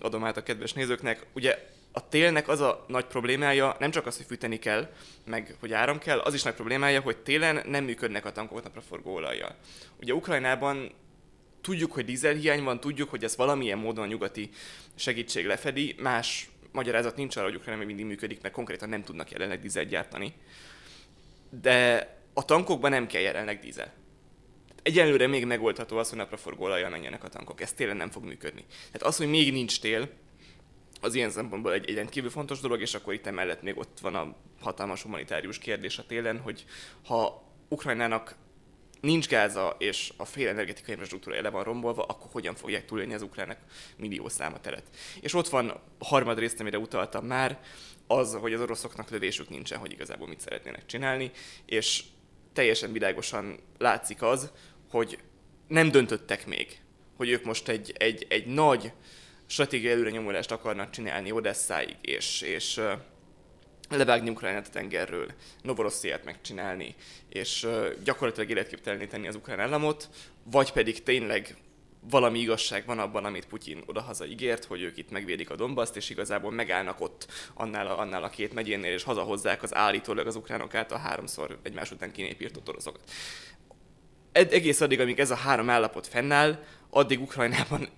[0.00, 1.26] adom át a kedves nézőknek.
[1.32, 4.90] Ugye a télnek az a nagy problémája, nem csak az, hogy fűteni kell,
[5.24, 9.14] meg hogy áram kell, az is nagy problémája, hogy télen nem működnek a tankok napraforgó
[9.14, 9.56] olajjal.
[10.00, 10.92] Ugye Ukrajnában
[11.60, 14.50] tudjuk, hogy dízelhiány van, tudjuk, hogy ez valamilyen módon a nyugati
[14.94, 19.30] segítség lefedi, más magyarázat nincs arra, hogy Ukrajna még mindig működik, mert konkrétan nem tudnak
[19.30, 20.34] jelenleg dízelt gyártani.
[21.50, 23.92] De a tankokban nem kell jelenleg dízel.
[24.82, 27.60] Egyelőre még megoldható az, hogy napraforgó olajjal menjenek a tankok.
[27.60, 28.64] Ez télen nem fog működni.
[28.68, 30.08] Tehát az, hogy még nincs tél,
[31.00, 34.14] az ilyen szempontból egy, egy rendkívül fontos dolog, és akkor itt emellett még ott van
[34.14, 36.64] a hatalmas humanitárius kérdés a télen, hogy
[37.04, 38.36] ha Ukrajnának
[39.00, 43.22] nincs gáza, és a fél energetikai infrastruktúra le van rombolva, akkor hogyan fogják túlélni az
[43.22, 43.58] ukránok
[43.96, 44.84] millió száma teret.
[45.20, 47.60] És ott van a harmadrészt, amire utaltam már,
[48.06, 51.30] az, hogy az oroszoknak lövésük nincsen, hogy igazából mit szeretnének csinálni,
[51.66, 52.02] és
[52.56, 54.50] teljesen világosan látszik az,
[54.90, 55.18] hogy
[55.68, 56.80] nem döntöttek még,
[57.16, 58.92] hogy ők most egy, egy, egy nagy
[59.46, 62.80] stratégiai előre nyomulást akarnak csinálni Odesszáig, és, és
[63.88, 65.26] levágni Ukrajnát a tengerről,
[65.62, 66.94] Novorossziát megcsinálni,
[67.28, 67.66] és
[68.04, 70.08] gyakorlatilag életképteleníteni az ukrán államot,
[70.44, 71.56] vagy pedig tényleg
[72.10, 76.10] valami igazság van abban, amit Putyin odahaza ígért, hogy ők itt megvédik a Dombaszt, és
[76.10, 80.74] igazából megállnak ott annál a, annál a két megyénél, és hazahozzák az állítólag az ukránok
[80.74, 83.10] által háromszor egymás után kinépírtott oroszokat.
[84.32, 86.58] Ed- egész addig, amíg ez a három állapot fennáll,
[86.90, 87.88] addig Ukrajnában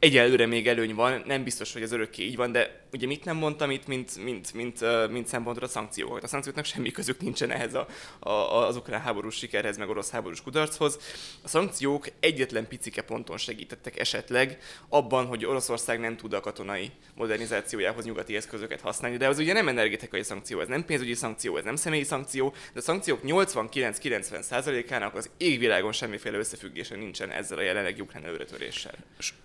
[0.00, 3.36] egyelőre még előny van, nem biztos, hogy ez örökké így van, de ugye mit nem
[3.36, 6.22] mondtam itt, mint, mint, mint, mint szempontra a szankciókat.
[6.22, 7.86] A szankcióknak semmi közük nincsen ehhez a,
[8.18, 8.30] a,
[8.66, 10.98] az ukrán háborús sikerhez, meg orosz háborús kudarchoz.
[11.42, 14.58] A szankciók egyetlen picike ponton segítettek esetleg
[14.88, 19.68] abban, hogy Oroszország nem tud a katonai modernizációjához nyugati eszközöket használni, de az ugye nem
[19.68, 25.30] energetikai szankció, ez nem pénzügyi szankció, ez nem személyi szankció, de a szankciók 89-90%-ának az
[25.36, 28.94] égvilágon semmiféle összefüggése nincsen ezzel a jelenlegi ukrán előretöréssel.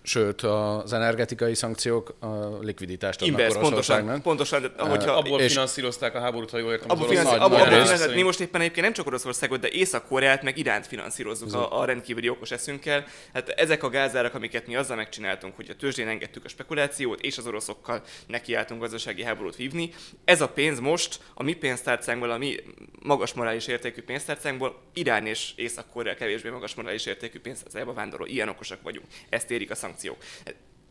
[0.02, 6.14] Sőt, az energetikai szankciók a likviditást adnak Inverse, pontosan, pontosan, de, ahogyha, abból és finanszírozták
[6.14, 6.90] a háborút, ha jól értem.
[6.90, 10.58] Abból finansz, abból, abból finansz, mi most éppen egyébként nem csak Oroszországot, de Észak-Koreát meg
[10.58, 13.04] Iránt finanszírozzuk a, a, rendkívüli okos eszünkkel.
[13.32, 17.38] Hát ezek a gázárak, amiket mi azzal megcsináltunk, hogy a tőzsdén engedtük a spekulációt, és
[17.38, 19.90] az oroszokkal nekiálltunk gazdasági háborút vívni.
[20.24, 22.56] Ez a pénz most a mi pénztárcánkból, a mi
[23.02, 28.26] magas morális értékű pénztárcánkból Irán és Észak-Korea kevésbé magas morális értékű pénztárcájába vándorol.
[28.26, 29.06] Ilyen okosak vagyunk.
[29.28, 30.16] Ezt érik a szankciók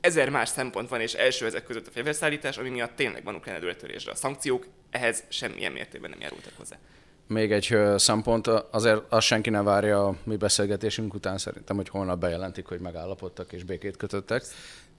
[0.01, 3.55] ezer más szempont van, és első ezek között a fegyverszállítás, ami miatt tényleg van ukrán
[3.55, 4.11] előretörésre.
[4.11, 6.75] A szankciók ehhez semmilyen mértékben nem járultak hozzá.
[7.27, 12.19] Még egy szempont, azért azt senki nem várja a mi beszélgetésünk után szerintem, hogy holnap
[12.19, 14.43] bejelentik, hogy megállapodtak és békét kötöttek.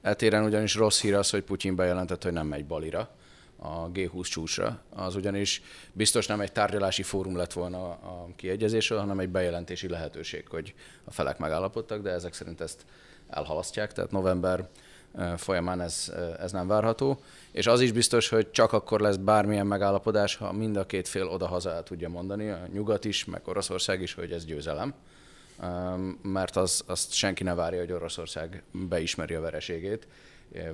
[0.02, 3.10] Eltéren ugyanis rossz hír az, hogy Putyin bejelentett, hogy nem megy Balira,
[3.56, 4.82] a G20 csúcsra.
[4.90, 10.48] Az ugyanis biztos nem egy tárgyalási fórum lett volna a kiegyezésről, hanem egy bejelentési lehetőség,
[10.48, 12.84] hogy a felek megállapodtak, de ezek szerint ezt
[13.28, 14.68] elhalasztják, tehát november
[15.36, 17.20] folyamán ez, ez nem várható.
[17.50, 21.26] És az is biztos, hogy csak akkor lesz bármilyen megállapodás, ha mind a két fél
[21.26, 24.94] oda-haza el tudja mondani, a nyugat is, meg Oroszország is, hogy ez győzelem.
[26.22, 30.06] Mert az, azt senki ne várja, hogy Oroszország beismeri a vereségét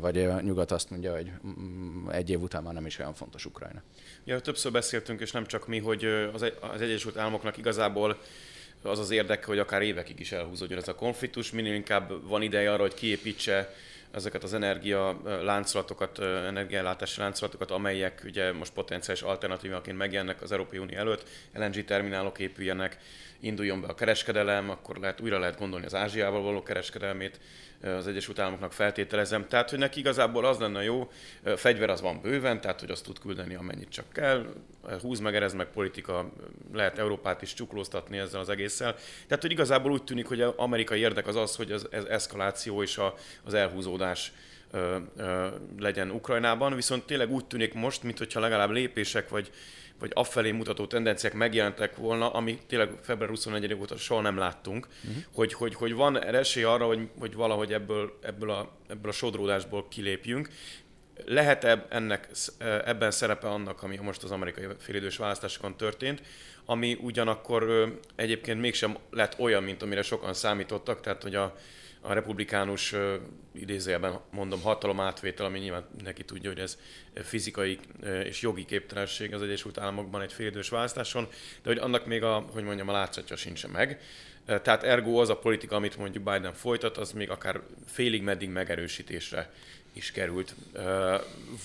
[0.00, 3.46] vagy a nyugat azt mondja, hogy mm, egy év után már nem is olyan fontos
[3.46, 3.82] Ukrajna.
[4.24, 8.18] Ja, többször beszéltünk, és nem csak mi, hogy az, az Egyesült Államoknak igazából
[8.82, 12.72] az az érdeke, hogy akár évekig is elhúzódjon ez a konfliktus, minél inkább van ideje
[12.72, 13.74] arra, hogy kiépítse
[14.10, 20.96] ezeket az energia láncolatokat, energiállátási láncolatokat, amelyek ugye most potenciális alternatívaként megjelennek az Európai Unió
[20.96, 22.96] előtt, LNG terminálok épüljenek,
[23.40, 27.40] induljon be a kereskedelem, akkor lehet, újra lehet gondolni az Ázsiával való kereskedelmét,
[27.82, 29.48] az Egyesült Államoknak feltételezem.
[29.48, 31.10] Tehát, hogy neki igazából az lenne jó,
[31.56, 34.46] fegyver az van bőven, tehát, hogy azt tud küldeni, amennyit csak kell,
[35.00, 36.32] húz meg, erez meg politika,
[36.72, 38.94] lehet Európát is csuklóztatni ezzel az egésszel.
[39.26, 42.82] Tehát, hogy igazából úgy tűnik, hogy az amerikai érdek az az, hogy az, az eszkaláció
[42.82, 43.14] és a,
[43.44, 44.32] az elhúzódás
[45.78, 49.50] legyen Ukrajnában, viszont tényleg úgy tűnik most, mintha legalább lépések vagy
[50.02, 55.22] vagy afelé mutató tendenciák megjelentek volna, ami tényleg február 24 óta soha nem láttunk, uh-huh.
[55.34, 59.88] hogy, hogy, hogy van esély arra, hogy, hogy valahogy ebből, ebből, a, ebből a sodródásból
[59.88, 60.48] kilépjünk.
[61.24, 62.28] Lehet ennek,
[62.84, 66.22] ebben szerepe annak, ami most az amerikai félidős választásokon történt,
[66.64, 71.56] ami ugyanakkor egyébként mégsem lett olyan, mint amire sokan számítottak, tehát hogy a,
[72.02, 72.94] a republikánus
[73.54, 76.78] idézőjelben mondom hatalom átvétel, ami nyilván neki tudja, hogy ez
[77.14, 77.78] fizikai
[78.24, 81.28] és jogi képtelenség az Egyesült Államokban egy félidős választáson,
[81.62, 84.00] de hogy annak még a, hogy mondjam, a látszatja sincsen meg.
[84.46, 89.52] Tehát ergo az a politika, amit mondjuk Biden folytat, az még akár félig meddig megerősítésre
[89.92, 90.54] is került.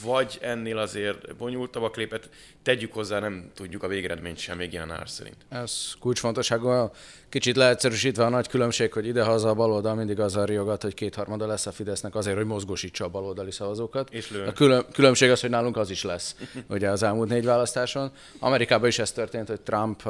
[0.03, 2.29] Vagy ennél azért bonyolultabbak lépett,
[2.63, 5.35] tegyük hozzá, nem tudjuk a végeredményt sem még ilyen ár szerint.
[5.49, 6.91] Ez kulcsfontosságú.
[7.29, 11.47] Kicsit leegyszerűsítve a nagy különbség, hogy idehaza a baloldal mindig az a riogat, hogy kétharmada
[11.47, 14.13] lesz a Fidesznek azért, hogy mozgósítsa a baloldali szavazókat.
[14.13, 14.45] És lő.
[14.45, 16.35] a külön, különbség az, hogy nálunk az is lesz,
[16.69, 18.11] ugye az elmúlt négy választáson.
[18.39, 20.03] Amerikában is ez történt, hogy Trump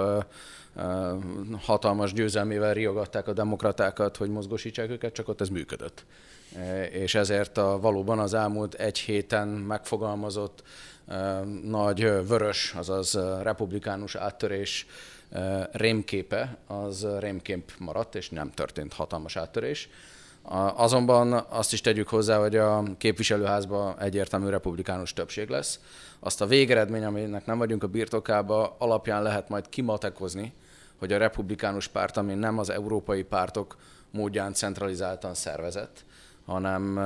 [1.62, 6.06] hatalmas győzelmével riogatták a demokratákat, hogy mozgósítsák őket, csak ott ez működött.
[6.92, 10.64] És ezért a, valóban az elmúlt egy héten megfogalmazott
[11.64, 14.86] nagy vörös, azaz republikánus áttörés
[15.72, 19.90] rémképe, az rémkép maradt, és nem történt hatalmas áttörés.
[20.76, 25.80] Azonban azt is tegyük hozzá, hogy a képviselőházban egyértelmű republikánus többség lesz.
[26.20, 30.54] Azt a végeredmény, aminek nem vagyunk a birtokába, alapján lehet majd kimatekozni,
[31.00, 33.78] hogy a republikánus párt, ami nem az európai pártok
[34.12, 36.06] módján centralizáltan szervezett,
[36.48, 37.00] hanem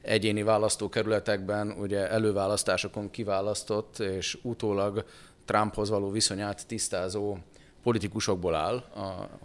[0.00, 5.04] egyéni választókerületekben ugye előválasztásokon kiválasztott és utólag
[5.44, 7.36] Trumphoz való viszonyát tisztázó
[7.82, 8.84] politikusokból áll,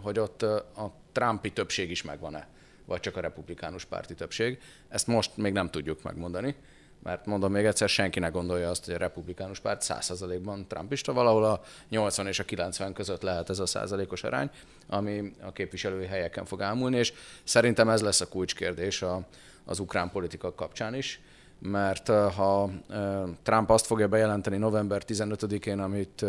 [0.02, 2.46] hogy ott a Trumpi többség is megvan-e,
[2.84, 4.58] vagy csak a republikánus párti többség.
[4.88, 6.56] Ezt most még nem tudjuk megmondani.
[7.02, 11.44] Mert mondom még egyszer, senki ne gondolja azt, hogy a republikánus párt 100%-ban trumpista, valahol
[11.44, 14.50] a 80 és a 90 között lehet ez a százalékos arány,
[14.88, 17.12] ami a képviselői helyeken fog ámulni, és
[17.44, 19.26] szerintem ez lesz a kulcskérdés a,
[19.64, 21.20] az ukrán politika kapcsán is,
[21.58, 22.70] mert ha
[23.42, 26.24] Trump azt fogja bejelenteni november 15-én, amit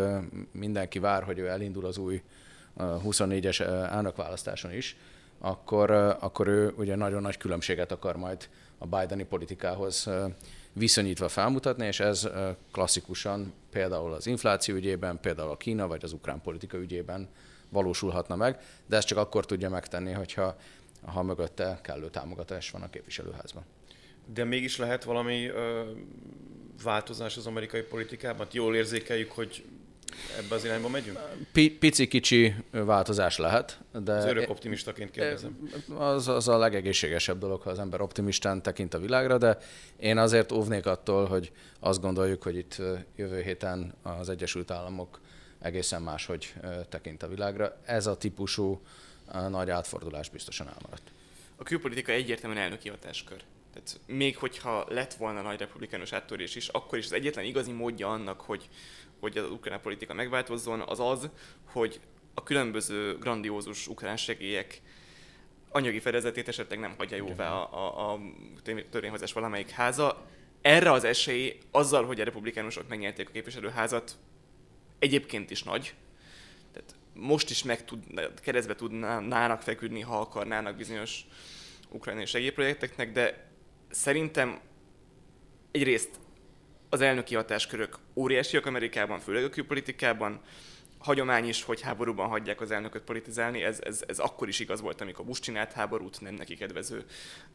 [0.52, 2.22] mindenki vár, hogy ő elindul az új
[2.78, 3.60] 24-es
[3.90, 4.96] elnökválasztáson is,
[5.38, 10.08] akkor, akkor ő ugye nagyon nagy különbséget akar majd a Bideni politikához
[10.74, 12.28] viszonyítva felmutatni, és ez
[12.72, 17.28] klasszikusan például az infláció ügyében, például a Kína vagy az ukrán politika ügyében
[17.68, 20.56] valósulhatna meg, de ezt csak akkor tudja megtenni, hogyha
[21.04, 23.64] ha mögötte kellő támogatás van a képviselőházban.
[24.34, 25.82] De mégis lehet valami ö,
[26.82, 28.46] változás az amerikai politikában?
[28.50, 29.64] Jól érzékeljük, hogy
[30.38, 31.18] ebbe az irányba megyünk?
[31.52, 34.12] Pici-kicsi változás lehet, de...
[34.12, 35.70] Az örök optimistaként kérdezem.
[35.96, 39.58] Az, az a legegészségesebb dolog, ha az ember optimistán tekint a világra, de
[39.96, 42.82] én azért óvnék attól, hogy azt gondoljuk, hogy itt
[43.16, 45.20] jövő héten az Egyesült Államok
[45.60, 46.54] egészen máshogy
[46.88, 47.76] tekint a világra.
[47.84, 48.80] Ez a típusú
[49.48, 51.10] nagy átfordulás biztosan elmaradt.
[51.56, 53.42] A külpolitika egyértelműen elnöki hatáskör.
[53.72, 58.08] Tehát még hogyha lett volna nagy republikánus áttörés is, akkor is az egyetlen igazi módja
[58.08, 58.68] annak, hogy
[59.24, 61.28] hogy az ukrán politika megváltozzon, az az,
[61.64, 62.00] hogy
[62.34, 64.80] a különböző grandiózus ukrán segélyek
[65.68, 68.20] anyagi fedezetét esetleg nem hagyja jóvá a, a, a
[68.90, 70.26] törvényhozás valamelyik háza.
[70.62, 74.16] Erre az esély azzal, hogy a republikánusok megnyerték a képviselőházat,
[74.98, 75.94] egyébként is nagy.
[76.72, 81.26] Tehát most is meg tud, keresztbe tudnának feküdni, ha akarnának bizonyos
[81.88, 83.50] ukrajnai segélyprojekteknek, de
[83.90, 84.60] szerintem
[85.70, 86.10] egyrészt
[86.88, 90.40] az elnöki hatáskörök óriásiak Amerikában, főleg a külpolitikában.
[90.98, 93.62] hagyomány is, hogy háborúban hagyják az elnököt politizálni.
[93.62, 97.04] Ez, ez, ez akkor is igaz volt, amikor Bush csinált háborút, nem neki kedvező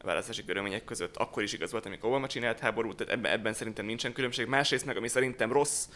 [0.02, 1.16] választási körülmények között.
[1.16, 4.46] Akkor is igaz volt, amikor Obama csinált háborút, tehát ebben, ebben szerintem nincsen különbség.
[4.46, 5.88] Másrészt meg, ami szerintem rossz,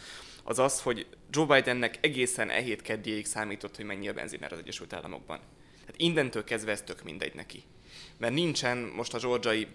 [0.43, 4.93] az az, hogy Joe Bidennek egészen e hét számított, hogy mennyi a benziner az Egyesült
[4.93, 5.39] Államokban.
[5.79, 7.63] Tehát innentől kezdve ez tök mindegy neki.
[8.17, 9.67] Mert nincsen most a georgiai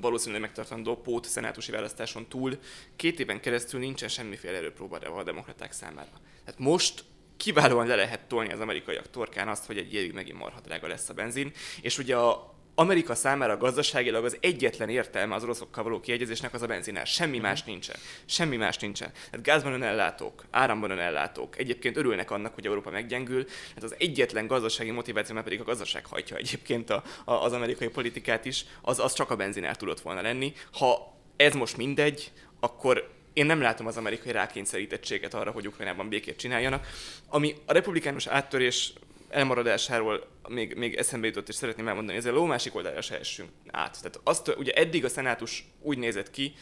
[0.00, 2.58] valószínűleg megtartandó pót szenátusi választáson túl
[2.96, 6.20] két éven keresztül nincsen semmiféle erőpróba a demokraták számára.
[6.44, 7.04] Tehát most
[7.36, 11.08] kiválóan le lehet tolni az amerikaiak torkán azt, hogy egy évig megint marha drága lesz
[11.08, 16.54] a benzin, és ugye a Amerika számára gazdaságilag az egyetlen értelme az oroszokkal való kiegyezésnek
[16.54, 17.06] az a benzinár.
[17.06, 17.96] Semmi más nincsen.
[18.24, 19.10] Semmi más nincsen.
[19.32, 21.58] Hát gázban önellátók, áramban önellátók.
[21.58, 23.46] Egyébként örülnek annak, hogy Európa meggyengül.
[23.74, 27.88] Hát az egyetlen gazdasági motiváció, mert pedig a gazdaság hajtja egyébként a, a, az amerikai
[27.88, 30.52] politikát is, az, az csak a benzinár tudott volna lenni.
[30.72, 36.36] Ha ez most mindegy, akkor én nem látom az amerikai rákényszerítettséget arra, hogy Ukrajnában békét
[36.36, 36.86] csináljanak.
[37.28, 38.92] Ami a republikánus áttörés
[39.34, 43.48] elmaradásáról még, még eszembe jutott, és szeretném elmondani, ezzel a ló másik oldalára se essünk
[43.70, 43.98] át.
[43.98, 46.54] Tehát azt, ugye eddig a szenátus úgy nézett ki,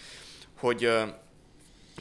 [0.58, 0.90] hogy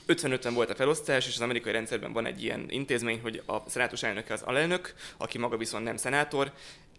[0.08, 4.04] 55-en volt a felosztás, és az amerikai rendszerben van egy ilyen intézmény, hogy a szenátus
[4.04, 6.52] elnöke az alelnök, aki maga viszont nem szenátor,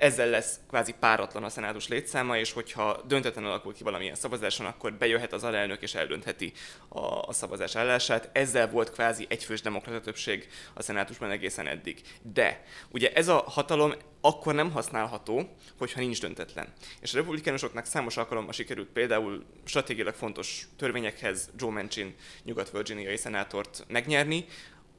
[0.03, 4.93] ezzel lesz kvázi páratlan a szenátus létszáma, és hogyha döntetlen alakul ki valamilyen szavazáson, akkor
[4.93, 6.53] bejöhet az alelnök és eldöntheti
[6.89, 8.31] a, a szavazás állását.
[8.33, 12.01] Ezzel volt kvázi egyfős demokrata többség a szenátusban egészen eddig.
[12.23, 16.73] De ugye ez a hatalom akkor nem használható, hogyha nincs döntetlen.
[17.01, 24.45] És a republikánusoknak számos alkalommal sikerült például stratégiailag fontos törvényekhez Joe Manchin nyugat-virginiai szenátort megnyerni,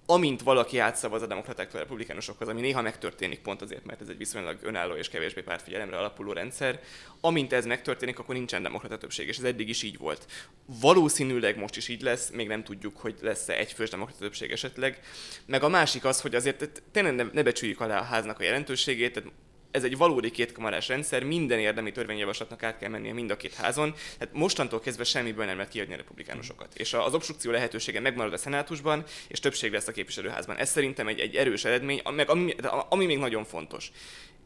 [0.06, 4.18] amint valaki átszavaz a demokratáktól a republikánusokhoz, ami néha megtörténik pont azért, mert ez egy
[4.18, 6.80] viszonylag önálló és kevésbé pártfigyelemre alapuló rendszer,
[7.22, 10.26] amint ez megtörténik, akkor nincsen demokrata többség, és ez eddig is így volt.
[10.66, 15.00] Valószínűleg most is így lesz, még nem tudjuk, hogy lesz-e egyfős demokrata többség esetleg.
[15.46, 19.14] Meg a másik az, hogy azért tényleg ne, ne becsüljük alá a háznak a jelentőségét,
[19.14, 19.30] tehát
[19.74, 23.94] ez egy valódi kétkamarás rendszer, minden érdemi törvényjavaslatnak át kell mennie mind a két házon,
[24.18, 26.74] tehát mostantól kezdve semmiből nem lehet kiadni a republikánusokat.
[26.76, 30.58] És az obstrukció lehetősége megmarad a szenátusban, és többség lesz a képviselőházban.
[30.58, 32.56] Ez szerintem egy, egy erős eredmény, meg ami,
[32.90, 33.92] ami még nagyon fontos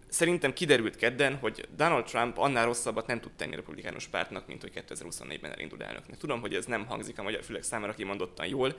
[0.09, 4.61] szerintem kiderült kedden, hogy Donald Trump annál rosszabbat nem tud tenni a republikánus pártnak, mint
[4.61, 6.17] hogy 2024-ben elindul elnöknek.
[6.17, 8.75] Tudom, hogy ez nem hangzik a magyar fülek számára kimondottan jól,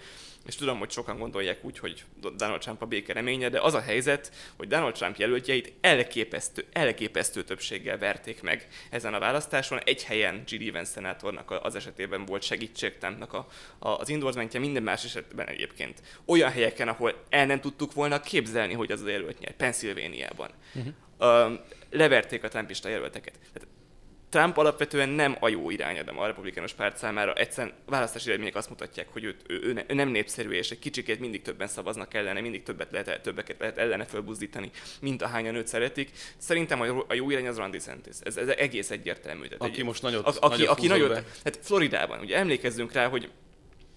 [0.46, 2.04] és tudom, hogy sokan gondolják úgy, hogy
[2.36, 7.44] Donald Trump a béke reménye, de az a helyzet, hogy Donald Trump jelöltjeit elképesztő, elképesztő
[7.44, 9.80] többséggel verték meg ezen a választáson.
[9.84, 10.72] Egy helyen G.
[10.72, 16.02] Vance szenátornak az esetében volt segítség a, a, az endorsementje, minden más esetben egyébként.
[16.24, 20.50] Olyan helyeken, ahol el nem tudtuk volna képzelni, hogy az a jelölt nyer, Pennsylvániában.
[20.74, 21.17] Uh-huh uh,
[21.90, 23.34] leverték a trumpista jelölteket.
[23.52, 23.68] Tehát
[24.30, 27.32] Trump alapvetően nem a jó irányadom a republikánus párt számára.
[27.32, 31.42] Egyszerűen választási eredmények azt mutatják, hogy ő, ő, ő nem népszerű, és egy kicsikét mindig
[31.42, 36.10] többen szavaznak ellene, mindig többet lehet, többeket lehet ellene fölbuzdítani, mint ahányan őt szeretik.
[36.38, 38.16] Szerintem a jó irány az Ron DeSantis.
[38.22, 39.44] Ez, ez egész egyértelmű.
[39.44, 43.08] Tehát aki egy, most nagyot, a, aki, nagyot aki nagyot, hát Floridában, ugye emlékezzünk rá,
[43.08, 43.30] hogy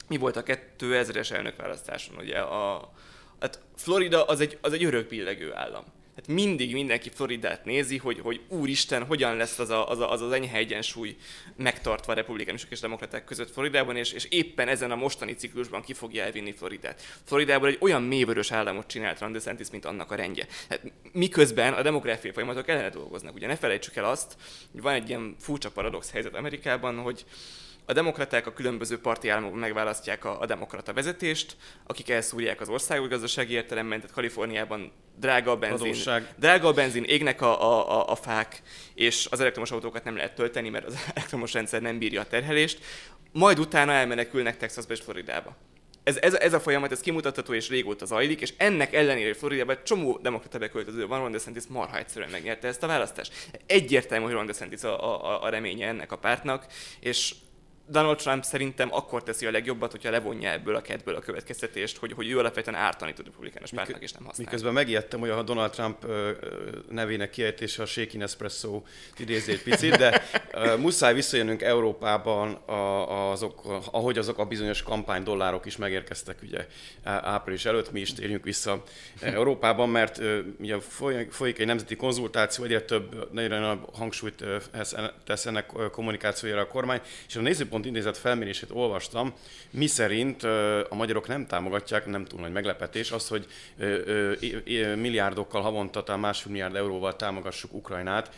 [0.07, 2.91] mi volt a 2000-es elnökválasztáson, ugye a,
[3.39, 5.83] hát Florida az egy, az egy örök billegő állam
[6.15, 10.21] hát mindig mindenki Floridát nézi, hogy, hogy úristen, hogyan lesz az a, az, a, az,
[10.21, 11.15] az enyhe egyensúly
[11.55, 15.93] megtartva a republikánusok és demokraták között Floridában, és, és éppen ezen a mostani ciklusban ki
[15.93, 17.01] fogja elvinni Floridát.
[17.23, 20.47] Floridából egy olyan mélyvörös államot csinált Ron DeSantis, mint annak a rendje.
[20.69, 23.35] Hát, miközben a demográfiai folyamatok ellene dolgoznak.
[23.35, 24.35] Ugye ne felejtsük el azt,
[24.71, 27.25] hogy van egy ilyen furcsa paradox helyzet Amerikában, hogy
[27.85, 33.09] a demokraták a különböző parti államokban megválasztják a, a demokrata vezetést, akik elszúrják az országot
[33.09, 36.33] gazdasági értelemben, tehát Kaliforniában drága a benzin, Adósság.
[36.37, 38.61] drága a benzin, égnek a, a, a, a fák,
[38.93, 42.79] és az elektromos autókat nem lehet tölteni, mert az elektromos rendszer nem bírja a terhelést,
[43.31, 45.55] majd utána elmenekülnek Texasba és Floridába.
[46.03, 49.83] Ez, ez, ez a folyamat, ez kimutatható és régóta zajlik, és ennek ellenére Floridában egy
[49.83, 53.33] csomó demokrata beköltöző van, Ron DeSantis marha egyszerűen megnyerte ezt a választást.
[53.65, 56.65] Egyértelmű, hogy Ron DeSantis a, a, a reménye ennek a pártnak,
[56.99, 57.33] és
[57.87, 62.11] Donald Trump szerintem akkor teszi a legjobbat, hogyha levonja ebből a kedből a következtetést, hogy,
[62.11, 64.45] hogy ő alapvetően ártani tud a republikánus pártnak, és nem használ.
[64.45, 66.05] Miközben megijedtem, hogy a Donald Trump
[66.89, 68.81] nevének kiejtése a Shaking Espresso
[69.17, 70.23] idézi egy picit, de
[70.79, 76.67] muszáj visszajönnünk Európában a, azok, ahogy azok a bizonyos kampánydollárok is megérkeztek ugye
[77.03, 78.83] április előtt, mi is térjünk vissza
[79.21, 80.21] Európában, mert
[80.59, 80.79] ugye
[81.29, 84.43] folyik egy nemzeti konzultáció, egyre több, nagyon nagy hangsúlyt
[85.25, 89.33] tesz ennek kommunikációjára a kormány, és a nézőpont Központ Intézet felmérését olvastam,
[89.69, 90.43] mi szerint
[90.89, 93.45] a magyarok nem támogatják, nem túl nagy meglepetés, az, hogy
[94.95, 98.31] milliárdokkal havonta, talán másfél milliárd euróval támogassuk Ukrajnát,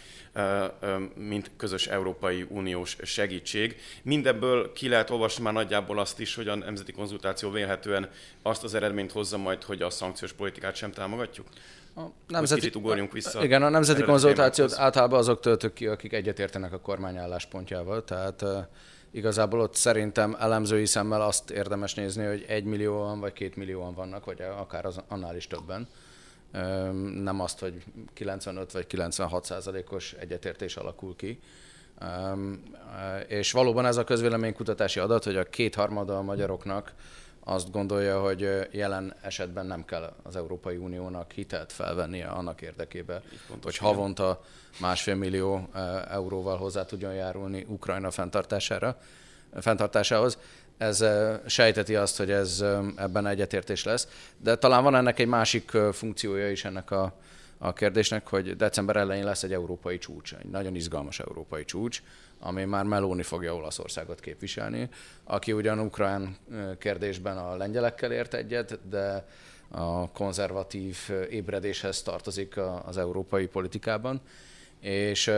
[1.15, 3.76] mint közös Európai Uniós segítség.
[4.01, 8.09] Mindebből ki lehet olvasni már nagyjából azt is, hogy a nemzeti konzultáció vélhetően
[8.41, 11.47] azt az eredményt hozza majd, hogy a szankciós politikát sem támogatjuk?
[11.95, 13.43] A nemzeti, kicsit ugorjunk vissza.
[13.43, 18.45] Igen, a nemzeti konzultációt általában azok töltök ki, akik egyetértenek a kormány álláspontjával, tehát
[19.14, 24.26] igazából ott szerintem elemzői szemmel azt érdemes nézni, hogy egy millióan vagy két millióan vannak,
[24.26, 25.88] vagy akár az, annál is többen.
[27.24, 27.84] Nem azt, hogy
[28.14, 31.39] 95 vagy 96 százalékos egyetértés alakul ki.
[33.28, 36.93] És valóban ez a közvéleménykutatási adat, hogy a kétharmada a magyaroknak
[37.43, 43.21] azt gondolja, hogy jelen esetben nem kell az Európai Uniónak hitelt felvennie annak érdekében,
[43.63, 44.41] hogy havonta
[44.79, 45.69] másfél millió
[46.09, 48.97] euróval hozzá tudjon járulni Ukrajna fenntartására,
[49.59, 50.37] fenntartásához.
[50.77, 51.05] Ez
[51.45, 52.63] sejteti azt, hogy ez
[52.95, 57.13] ebben egyetértés lesz, de talán van ennek egy másik funkciója is ennek a,
[57.66, 62.03] a kérdésnek, hogy december elején lesz egy európai csúcs, egy nagyon izgalmas európai csúcs,
[62.39, 64.89] ami már Meloni fogja Olaszországot képviselni,
[65.24, 66.38] aki ugyan ukrán
[66.78, 69.28] kérdésben a lengyelekkel ért egyet, de
[69.68, 70.97] a konzervatív
[71.30, 74.22] ébredéshez tartozik az európai politikában,
[74.80, 75.32] és,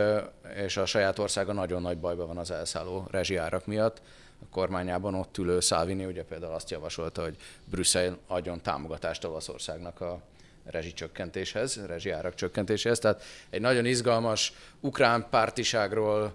[0.64, 4.02] és a saját országa nagyon nagy bajban van az elszálló rezsiárak miatt.
[4.42, 10.20] A kormányában ott ülő Szávini ugye például azt javasolta, hogy Brüsszel adjon támogatást Olaszországnak a
[10.66, 12.98] rezsicsökkentéshez, rezsiárak csökkentéséhez.
[12.98, 16.34] Tehát egy nagyon izgalmas ukrán pártiságról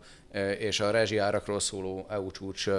[0.57, 2.69] és a rezsiárakról szóló EU csúcs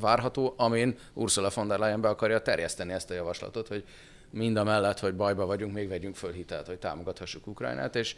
[0.00, 3.84] várható, amin Ursula von der Leyen be akarja terjeszteni ezt a javaslatot, hogy
[4.30, 8.16] mind a mellett, hogy bajba vagyunk, még vegyünk föl hitelt, hogy támogathassuk Ukrajnát, és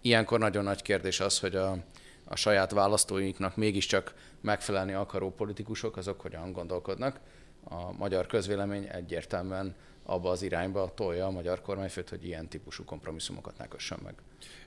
[0.00, 1.76] ilyenkor nagyon nagy kérdés az, hogy a,
[2.24, 7.20] a saját választóinknak mégiscsak megfelelni akaró politikusok, azok hogyan gondolkodnak.
[7.64, 13.58] A magyar közvélemény egyértelműen abba az irányba tolja a magyar kormányfőt, hogy ilyen típusú kompromisszumokat
[13.58, 13.66] ne
[14.02, 14.14] meg.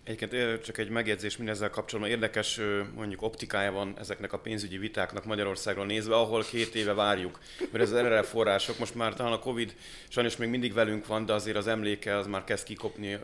[0.04, 2.14] Egyébként csak egy megjegyzés mindezzel kapcsolatban.
[2.14, 2.60] Érdekes
[2.96, 7.40] mondjuk optikája van ezeknek a pénzügyi vitáknak Magyarországról nézve, ahol két éve várjuk.
[7.72, 9.76] Mert ez az RRL források, most már talán a Covid
[10.08, 13.20] sajnos még mindig velünk van, de azért az emléke az már kezd kikopni,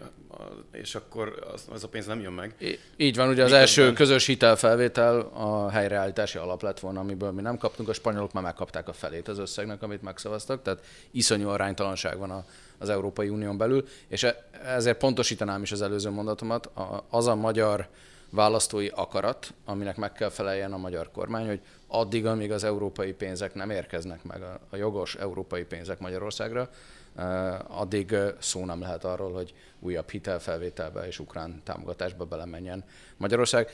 [0.71, 2.77] és akkor az, az a pénz nem jön meg.
[2.97, 7.57] Így van, ugye az első közös hitelfelvétel a helyreállítási alap lett volna, amiből mi nem
[7.57, 12.31] kaptunk, a spanyolok már megkapták a felét az összegnek, amit megszavaztak, tehát iszonyú aránytalanság van
[12.31, 12.45] a
[12.81, 16.69] az Európai Unión belül, és e, ezért pontosítanám is az előző mondatomat,
[17.09, 17.87] az a magyar
[18.29, 23.53] választói akarat, aminek meg kell feleljen a magyar kormány, hogy addig, amíg az európai pénzek
[23.53, 26.69] nem érkeznek meg, a jogos európai pénzek Magyarországra,
[27.15, 27.23] e,
[27.67, 32.83] addig szó nem lehet arról, hogy újabb hitelfelvételbe és ukrán támogatásba belemenjen
[33.17, 33.69] Magyarország.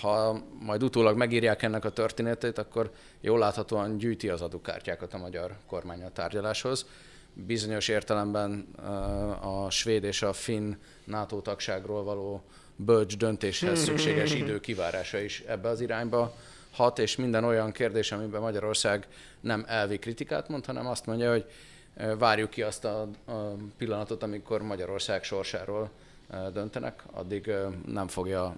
[0.00, 2.90] Ha majd utólag megírják ennek a történetét, akkor
[3.20, 6.86] jól láthatóan gyűjti az adókártyákat a magyar kormány a tárgyaláshoz
[7.46, 8.60] bizonyos értelemben
[9.42, 10.74] a svéd és a finn
[11.04, 12.42] NATO tagságról való
[12.76, 16.34] bölcs döntéshez szükséges idő kivárása is ebbe az irányba
[16.70, 19.06] hat, és minden olyan kérdés, amiben Magyarország
[19.40, 21.44] nem elvi kritikát mond, hanem azt mondja, hogy
[22.18, 23.08] várjuk ki azt a
[23.76, 25.90] pillanatot, amikor Magyarország sorsáról
[26.52, 27.50] döntenek, addig
[27.86, 28.56] nem fogja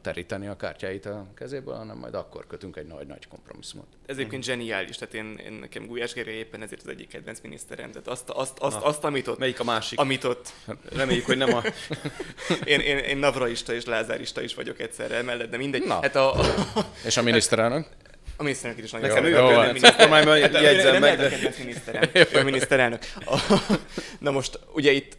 [0.00, 3.86] teríteni a kártyáit a kezéből, hanem majd akkor kötünk egy nagy-nagy kompromisszumot.
[4.06, 7.90] Ez egyébként zseniális, tehát én, én nekem Gulyás Gergely éppen ezért az egyik kedvenc miniszterem,
[7.90, 9.38] tehát azt, azt, azt, Na, azt amit ott...
[9.38, 9.98] Melyik a másik?
[9.98, 10.52] Amit ott...
[10.96, 11.62] Reméljük, hogy nem a...
[12.64, 15.84] én, én, én navraista és lázárista is vagyok egyszerre mellett, de mindegy.
[15.84, 15.98] Na.
[16.02, 16.44] Hát a, a...
[17.04, 17.86] És a miniszterelnök?
[18.36, 20.52] A miniszterelnök is nagyon Nekem ő a miniszterelnök.
[20.62, 21.18] jegyzem meg.
[21.18, 22.34] Nem a miniszterelnök.
[22.34, 23.02] Ő a miniszterelnök.
[24.18, 25.16] Na most, ugye itt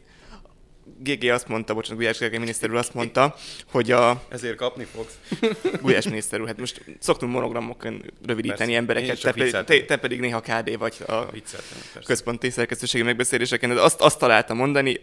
[1.03, 3.35] GG azt mondta, bocsánat, Gulyás Gergely miniszter úr azt mondta,
[3.71, 4.23] hogy a...
[4.29, 5.17] Ezért kapni fogsz.
[5.81, 8.75] Gulyás miniszter úr, hát most szoktunk monogramokon rövidíteni Persze.
[8.75, 11.25] embereket, te, pedig, te, te, pedig néha KD vagy a
[12.05, 14.99] központi szerkesztőségi megbeszéléseken, azt, azt találta mondani,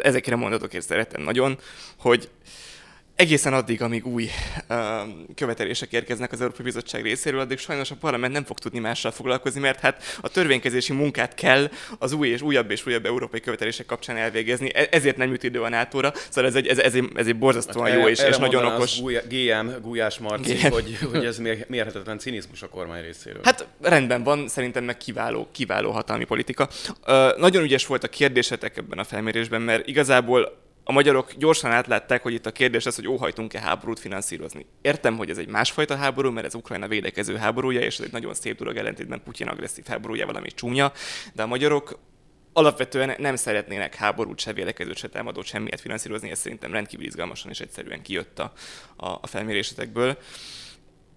[0.00, 1.58] ezekre a mondatokért szeretem nagyon,
[1.96, 2.28] hogy
[3.16, 4.28] egészen addig, amíg új
[4.68, 4.78] uh,
[5.34, 9.60] követelések érkeznek az Európai Bizottság részéről, addig sajnos a parlament nem fog tudni mással foglalkozni,
[9.60, 14.16] mert hát a törvénykezési munkát kell az új és újabb és újabb európai követelések kapcsán
[14.16, 14.74] elvégezni.
[14.74, 15.98] E- ezért nem jut idő a nato
[16.28, 19.00] Szóval ez egy, ez, ez egy, ez egy borzasztóan hát jó és, és nagyon okos.
[19.28, 20.70] GM, Gulyás Marci, GM.
[20.70, 23.40] Hogy, hogy ez mérhetetlen cinizmus a kormány részéről.
[23.44, 26.68] Hát rendben van, szerintem meg kiváló, kiváló hatalmi politika.
[27.06, 32.22] Uh, nagyon ügyes volt a kérdésetek ebben a felmérésben, mert igazából a magyarok gyorsan átlátták,
[32.22, 34.66] hogy itt a kérdés az, hogy óhajtunk-e háborút finanszírozni.
[34.82, 38.34] Értem, hogy ez egy másfajta háború, mert ez Ukrajna védekező háborúja, és ez egy nagyon
[38.34, 40.92] szép dolog ellentétben Putyin agresszív háborúja, valami csúnya,
[41.32, 41.98] de a magyarok
[42.52, 47.60] alapvetően nem szeretnének háborút, se védekezőt, se támadót, semmiet finanszírozni, ez szerintem rendkívül izgalmasan és
[47.60, 48.52] egyszerűen kijött a,
[48.96, 50.18] a, a felmérésetekből.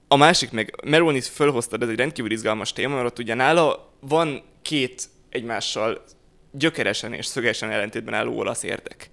[0.07, 4.43] A másik meg, Meloni fölhoztad, ez egy rendkívül izgalmas téma, mert ott ugye nála van
[4.61, 6.03] két egymással
[6.51, 9.09] gyökeresen és szögesen ellentétben álló olasz érdek.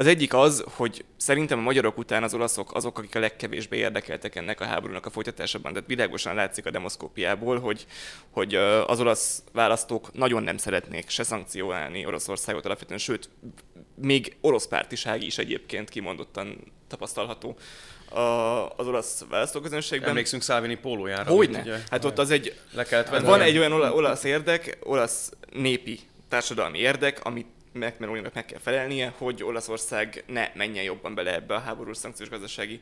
[0.00, 4.36] Az egyik az, hogy szerintem a magyarok után az olaszok azok, akik a legkevésbé érdekeltek
[4.36, 5.72] ennek a háborúnak a folytatásában.
[5.72, 7.86] Tehát világosan látszik a demoszkópiából, hogy,
[8.30, 8.54] hogy
[8.86, 13.28] az olasz választók nagyon nem szeretnék se szankcionálni Oroszországot alapvetően, sőt,
[13.94, 17.56] még orosz pártiság is egyébként kimondottan tapasztalható
[18.76, 20.08] az olasz választóközönségben.
[20.08, 21.30] Emlékszünk Szávini pólójára.
[21.30, 21.60] Hogyne?
[21.60, 22.58] Ugye, hát ott az egy...
[22.72, 23.26] Le kellett venni.
[23.26, 27.98] Van egy olyan olasz érdek, olasz népi társadalmi érdek, amit mert
[28.34, 32.78] meg kell felelnie, hogy Olaszország ne menjen jobban bele ebbe a háborús szankciós gazdasági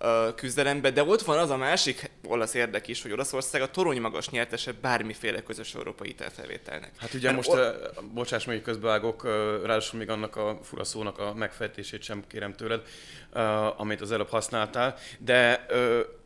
[0.00, 4.00] uh, küzdelembe, de ott van az a másik olasz érdek is, hogy Olaszország a torony
[4.00, 6.92] magas nyertese bármiféle közös európai felvételnek.
[6.96, 9.30] Hát ugye mert most, o- uh, bocsáss meg, közbeágok, uh,
[9.64, 12.82] ráadásul még annak a fura szónak a megfejtését sem kérem tőled,
[13.76, 15.66] amit az előbb használtál, de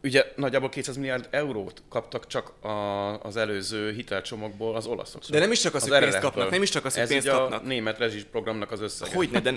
[0.02, 5.24] ugye nagyjából 200 milliárd eurót kaptak csak a, az előző hitelcsomagból az olaszok.
[5.24, 7.28] De nem is csak az, az hogy pénzt kapnak, nem is csak az, hogy pénzt
[7.28, 7.62] kapnak.
[7.62, 9.14] a német rezsis programnak az összege.
[9.14, 9.50] Hogyne, de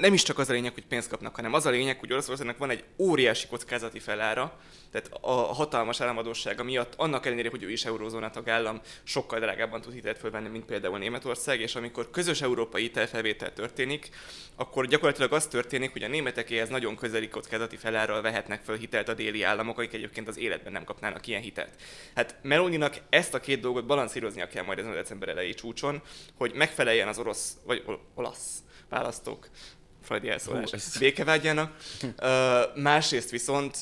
[0.00, 2.58] nem is csak az a lényeg, hogy pénzt kapnak, hanem az a lényeg, hogy Olaszországnak
[2.58, 4.58] van egy óriási kockázati felára,
[4.94, 9.92] tehát a hatalmas államadósága miatt, annak ellenére, hogy ő is eurózóna tagállam, sokkal drágábban tud
[9.92, 14.08] hitelt fölvenni, mint például Németország, és amikor közös európai hitelfelvétel történik,
[14.56, 19.14] akkor gyakorlatilag az történik, hogy a németekéhez nagyon közeli kockázati felárral vehetnek föl hitelt a
[19.14, 21.72] déli államok, akik egyébként az életben nem kapnának ilyen hitelt.
[22.14, 26.02] Hát Meloninak ezt a két dolgot balanszíroznia kell majd ezen a december elejé csúcson,
[26.36, 27.84] hogy megfeleljen az orosz, vagy
[28.14, 29.48] olasz választók
[30.02, 31.76] Fradi elszólás, békevágyának.
[32.02, 33.76] Uh, másrészt viszont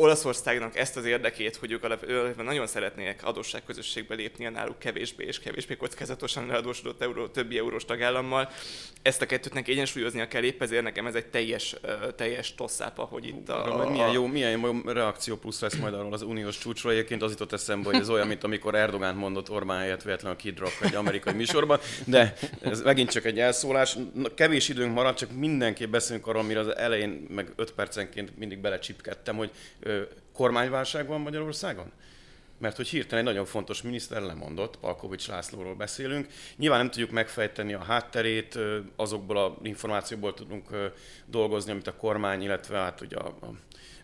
[0.00, 5.38] Olaszországnak ezt az érdekét, hogy ők alapvetően nagyon szeretnének adósságközösségbe lépni a náluk kevésbé és
[5.38, 8.50] kevésbé kockázatosan leadósodott euró, többi eurós tagállammal.
[9.02, 11.76] Ezt a kettőtnek egyensúlyoznia kell, épp ezért nekem ez egy teljes,
[12.16, 13.90] teljes tosszápa, hogy itt a, a...
[13.90, 16.92] Milyen, jó, milyen jó reakció plusz lesz majd arról az uniós csúcsról.
[16.92, 20.40] Egyébként az jutott eszembe, hogy ez olyan, mint amikor Erdogán mondott Orbán helyett véletlenül a
[20.40, 23.96] Kid Rock egy amerikai műsorban, de ez megint csak egy elszólás.
[24.34, 29.36] Kevés időnk maradt, csak mindenképp beszélünk arról, mire az elején, meg 5 percenként mindig belecsipkedtem,
[29.36, 29.50] hogy
[30.32, 31.92] kormányválság van Magyarországon?
[32.58, 36.26] Mert hogy hirtelen egy nagyon fontos miniszter lemondott, Palkovics Lászlóról beszélünk.
[36.56, 38.58] Nyilván nem tudjuk megfejteni a hátterét,
[38.96, 40.92] azokból a információból tudunk
[41.26, 43.34] dolgozni, amit a kormány, illetve hát ugye a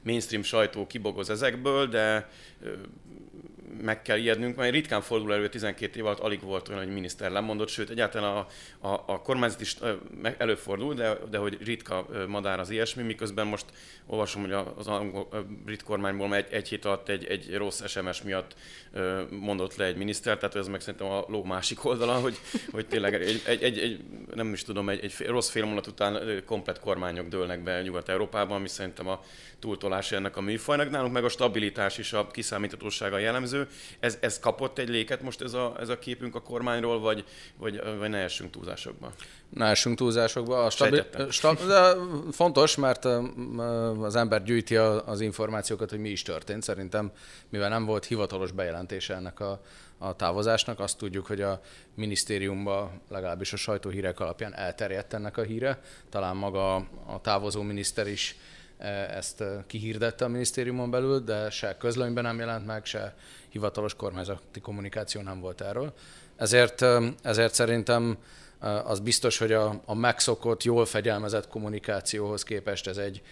[0.02, 2.30] mainstream sajtó kibogoz ezekből, de
[3.82, 7.30] meg kell ijednünk, mert ritkán fordul elő, 12 év alatt alig volt olyan, hogy miniszter
[7.30, 8.46] lemondott, sőt egyáltalán a,
[8.88, 9.76] a, a kormányzat is
[10.38, 13.64] előfordul, de, de hogy ritka madár az ilyesmi, miközben most
[14.06, 18.22] olvasom, hogy az angol, a brit kormányból egy, egy hét alatt egy, egy rossz SMS
[18.22, 18.54] miatt
[19.30, 22.38] mondott le egy miniszter, tehát ez meg szerintem a ló másik oldala, hogy,
[22.70, 24.00] hogy tényleg egy, egy, egy, egy
[24.34, 29.08] nem is tudom, egy, egy rossz félmondat után komplet kormányok dőlnek be Nyugat-Európában, ami szerintem
[29.08, 29.20] a
[29.58, 30.90] túltolás ennek a műfajnak.
[30.90, 33.65] Nálunk meg a stabilitás és a kiszámíthatósága jellemző.
[34.00, 37.24] Ez, ez kapott egy léket most ez a, ez a képünk a kormányról, vagy,
[37.56, 39.12] vagy, vagy ne essünk túlzásokba?
[39.48, 40.64] Ne essünk túlzásokba.
[40.64, 41.94] A stabi- sta- de
[42.32, 43.04] fontos, mert
[44.00, 46.62] az ember gyűjti az információkat, hogy mi is történt.
[46.62, 47.10] Szerintem,
[47.48, 49.60] mivel nem volt hivatalos bejelentése ennek a,
[49.98, 51.60] a távozásnak, azt tudjuk, hogy a
[51.94, 55.80] minisztériumban legalábbis a sajtóhírek alapján elterjedt ennek a híre.
[56.10, 56.74] Talán maga
[57.06, 58.36] a távozó miniszter is
[59.10, 63.14] ezt kihirdette a minisztériumon belül, de se közlönyben nem jelent meg, se
[63.56, 65.92] hivatalos kormányzati kommunikáció nem volt erről.
[66.36, 66.84] Ezért,
[67.22, 68.16] ezért szerintem
[68.84, 73.22] az biztos, hogy a, a megszokott, jól fegyelmezett kommunikációhoz képest ez egy,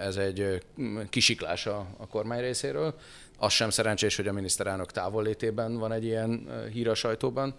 [0.00, 0.62] ez egy
[1.10, 2.94] kisiklás a, a kormány részéről.
[3.38, 7.54] Az sem szerencsés, hogy a miniszterelnök távollétében van egy ilyen hír a sajtóban.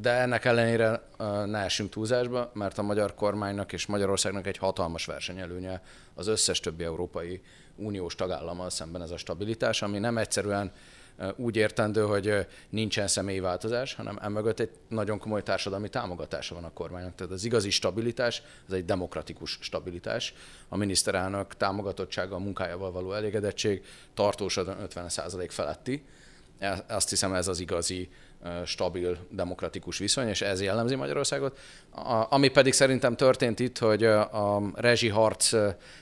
[0.00, 1.08] De ennek ellenére
[1.46, 5.82] ne essünk túlzásba, mert a magyar kormánynak és Magyarországnak egy hatalmas versenyelőnye
[6.14, 7.42] az összes többi európai
[7.76, 10.72] uniós tagállammal szemben ez a stabilitás, ami nem egyszerűen
[11.36, 16.72] úgy értendő, hogy nincsen személyi változás, hanem emögött egy nagyon komoly társadalmi támogatása van a
[16.72, 17.14] kormánynak.
[17.14, 20.34] Tehát az igazi stabilitás, az egy demokratikus stabilitás.
[20.68, 23.84] A miniszterelnök támogatottsága, a munkájával való elégedettség
[24.14, 26.04] tartósan 50% feletti.
[26.58, 28.08] E, azt hiszem ez az igazi
[28.64, 31.58] stabil, demokratikus viszony, és ez jellemzi Magyarországot.
[31.90, 35.54] A, ami pedig szerintem történt itt, hogy a rezsiharc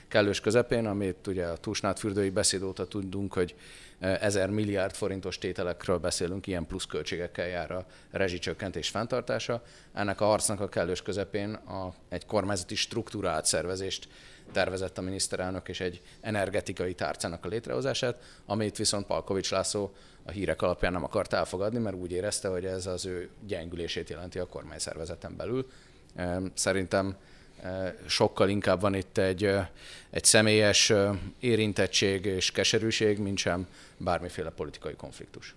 [0.07, 3.55] kellős közepén, amit ugye a Tusnád fürdői beszéd óta tudunk, hogy
[3.99, 9.63] ezer milliárd forintos tételekről beszélünk, ilyen plusz költségekkel jár a rezsicsökkentés fenntartása.
[9.93, 14.07] Ennek a harcnak a kellős közepén a, egy kormányzati struktúrált szervezést
[14.51, 19.93] tervezett a miniszterelnök és egy energetikai tárcának a létrehozását, amit viszont Palkovics László
[20.25, 24.39] a hírek alapján nem akart elfogadni, mert úgy érezte, hogy ez az ő gyengülését jelenti
[24.39, 25.69] a kormányszervezeten belül.
[26.53, 27.15] Szerintem
[28.05, 29.49] sokkal inkább van itt egy,
[30.09, 30.93] egy személyes
[31.39, 35.55] érintettség és keserűség, mint sem bármiféle politikai konfliktus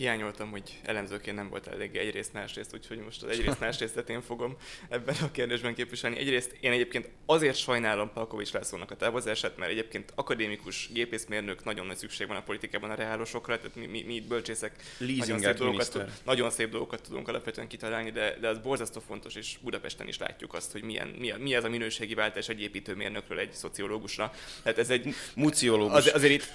[0.00, 4.56] hiányoltam, hogy elemzőként nem volt elég egyrészt másrészt, úgyhogy most az egyrészt másrésztet én fogom
[4.88, 6.18] ebben a kérdésben képviselni.
[6.18, 11.96] Egyrészt én egyébként azért sajnálom Palkovics Lászlónak a távozását, mert egyébként akadémikus gépészmérnök nagyon nagy
[11.96, 16.06] szükség van a politikában a reálosokra, tehát mi, mi, mi itt bölcsészek nagyon szép, dolgokat,
[16.24, 20.54] nagyon szép dolgokat tudunk alapvetően kitalálni, de, de az borzasztó fontos, és Budapesten is látjuk
[20.54, 24.32] azt, hogy milyen, mi, mi ez a minőségi váltás egy építőmérnökről egy szociológusra.
[24.62, 25.14] Tehát ez egy...
[25.34, 25.96] Muciológus.
[25.96, 26.52] Az, azért itt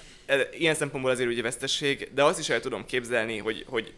[0.52, 3.94] ilyen szempontból azért ugye vesztesség, de azt is el tudom képzelni, hogy, hogy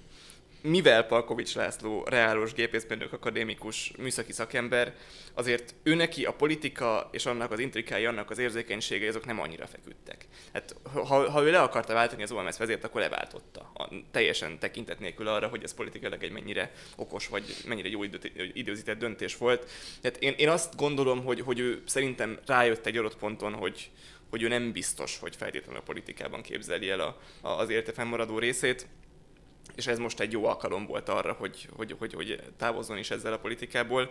[0.61, 4.95] mivel Palkovics László reálos gépészmérnök akadémikus műszaki szakember,
[5.35, 9.67] azért ő neki a politika és annak az intrikái, annak az érzékenysége, azok nem annyira
[9.67, 10.27] feküdtek.
[10.53, 13.71] Hát, ha, ha ő le akarta váltani az OMS vezért, akkor leváltotta.
[13.75, 18.03] A, teljesen tekintet nélkül arra, hogy ez politikailag egy mennyire okos, vagy mennyire jó
[18.53, 19.71] időzített döntés volt.
[20.01, 23.91] Tehát én, én azt gondolom, hogy, hogy ő szerintem rájött egy adott ponton, hogy,
[24.31, 28.39] hogy ő nem biztos, hogy feltétlenül a politikában képzeli el a, a, az élete fennmaradó
[28.39, 28.87] részét,
[29.75, 33.33] és ez most egy jó alkalom volt arra, hogy, hogy, hogy, hogy távozzon is ezzel
[33.33, 34.11] a politikából.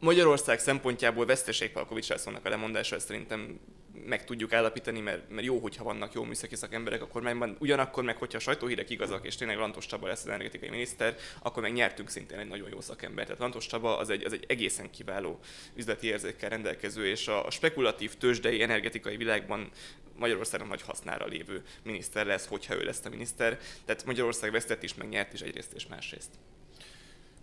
[0.00, 3.60] Magyarország szempontjából veszteség Palkovics Lászlónak a lemondása, ezt szerintem
[4.06, 7.56] meg tudjuk állapítani, mert, mert jó, hogyha vannak jó műszaki szakemberek a kormányban.
[7.58, 11.62] Ugyanakkor meg, hogyha a sajtóhírek igazak, és tényleg Lantos Csaba lesz az energetikai miniszter, akkor
[11.62, 13.24] meg nyertünk szintén egy nagyon jó szakember.
[13.24, 15.38] Tehát Lantos Csaba az egy, az egy egészen kiváló
[15.74, 19.70] üzleti érzékkel rendelkező, és a, a spekulatív tőzsdei energetikai világban
[20.18, 23.58] Magyarországon nagy hasznára lévő miniszter lesz, hogyha ő lesz a miniszter.
[23.84, 26.30] Tehát Magyarország vesztett is, meg nyert is egyrészt és másrészt.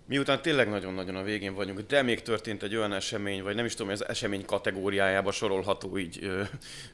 [0.05, 3.71] Miután tényleg nagyon-nagyon a végén vagyunk, de még történt egy olyan esemény, vagy nem is
[3.71, 6.41] tudom, hogy az esemény kategóriájába sorolható így ö,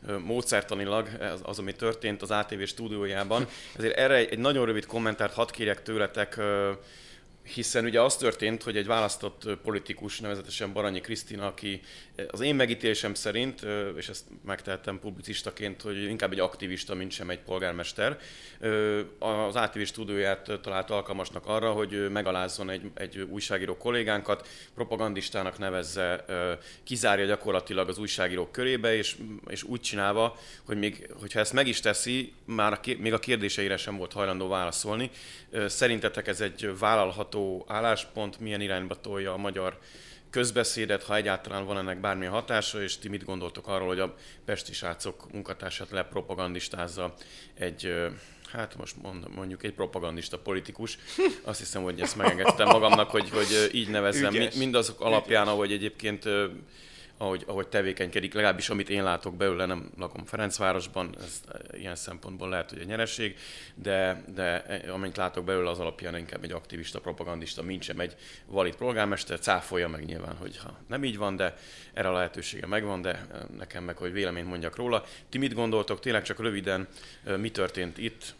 [0.07, 3.47] ö, módszertanilag az, az, ami történt az ATV stúdiójában.
[3.78, 6.38] Ezért erre egy, egy nagyon rövid kommentárt hadd kérjek tőletek.
[6.38, 6.72] Ö,
[7.50, 11.82] hiszen ugye az történt, hogy egy választott politikus, nevezetesen Baranyi Krisztina, aki
[12.28, 13.66] az én megítélésem szerint,
[13.97, 18.20] és ezt megtehettem publicistaként, hogy inkább egy aktivista, mint sem egy polgármester,
[19.20, 26.26] az ATV stúdióját talált alkalmasnak arra, hogy megalázzon egy, egy újságíró kollégánkat, propagandistának nevezze,
[26.84, 31.80] kizárja gyakorlatilag az újságírók körébe, és, és úgy csinálva, hogy még, hogyha ezt meg is
[31.80, 35.10] teszi, már a, még a kérdéseire sem volt hajlandó válaszolni.
[35.68, 39.80] Szerintetek ez egy vállalható álláspont, milyen irányba tolja a magyar
[40.30, 44.16] közbeszédet, ha egyáltalán van ennek bármilyen hatása, és ti mit gondoltok arról, hogy a
[44.46, 47.14] pesti srácok munkatársát lepropagandistázza
[47.54, 47.94] egy,
[48.52, 48.96] hát most
[49.36, 50.98] mondjuk egy propagandista politikus.
[51.44, 54.56] Azt hiszem, hogy ezt megengedtem magamnak, hogy, hogy így nevezzem, Ügyes.
[54.56, 55.54] mindazok alapján, Ügyes.
[55.54, 56.24] ahogy egyébként
[57.22, 61.42] ahogy, ahogy tevékenykedik, legalábbis amit én látok belőle, nem lakom Ferencvárosban, ez
[61.72, 63.36] ilyen szempontból lehet, hogy a nyereség,
[63.76, 64.56] de, de
[64.94, 68.16] amint látok belőle, az alapján inkább egy aktivista, propagandista, mint sem egy
[68.46, 71.56] valid polgármester, cáfolja meg nyilván, hogyha nem így van, de
[71.94, 75.04] erre a lehetősége megvan, de nekem meg, hogy véleményt mondjak róla.
[75.30, 76.88] Ti mit gondoltok, tényleg csak röviden,
[77.38, 78.36] mi történt itt,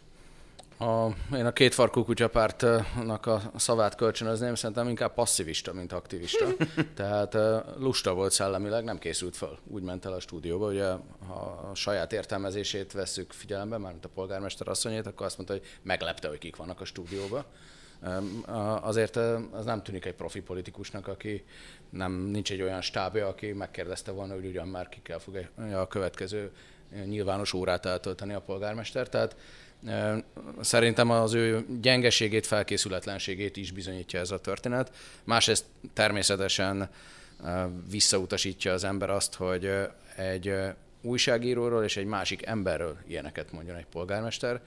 [0.80, 6.46] a, én a két farkú kutyapártnak a szavát kölcsönözném, szerintem inkább passzivista, mint aktivista.
[6.94, 7.36] Tehát
[7.78, 9.58] lusta volt szellemileg, nem készült föl.
[9.66, 10.88] Úgy ment el a stúdióba, ugye
[11.26, 16.28] ha a saját értelmezését veszük figyelembe, mármint a polgármester asszonyét, akkor azt mondta, hogy meglepte,
[16.28, 17.44] hogy kik vannak a stúdióba.
[18.80, 19.16] Azért
[19.52, 21.44] az nem tűnik egy profi politikusnak, aki
[21.90, 25.48] nem, nincs egy olyan stábja, aki megkérdezte volna, hogy ugyan már ki kell fogja
[25.80, 26.52] a következő
[27.04, 29.08] nyilvános órát eltölteni a polgármester.
[29.08, 29.36] Tehát
[30.60, 34.92] Szerintem az ő gyengeségét, felkészületlenségét is bizonyítja ez a történet.
[35.24, 36.90] Másrészt természetesen
[37.90, 39.70] visszautasítja az ember azt, hogy
[40.16, 40.54] egy
[41.02, 44.60] újságíróról és egy másik emberről ilyeneket mondjon egy polgármester.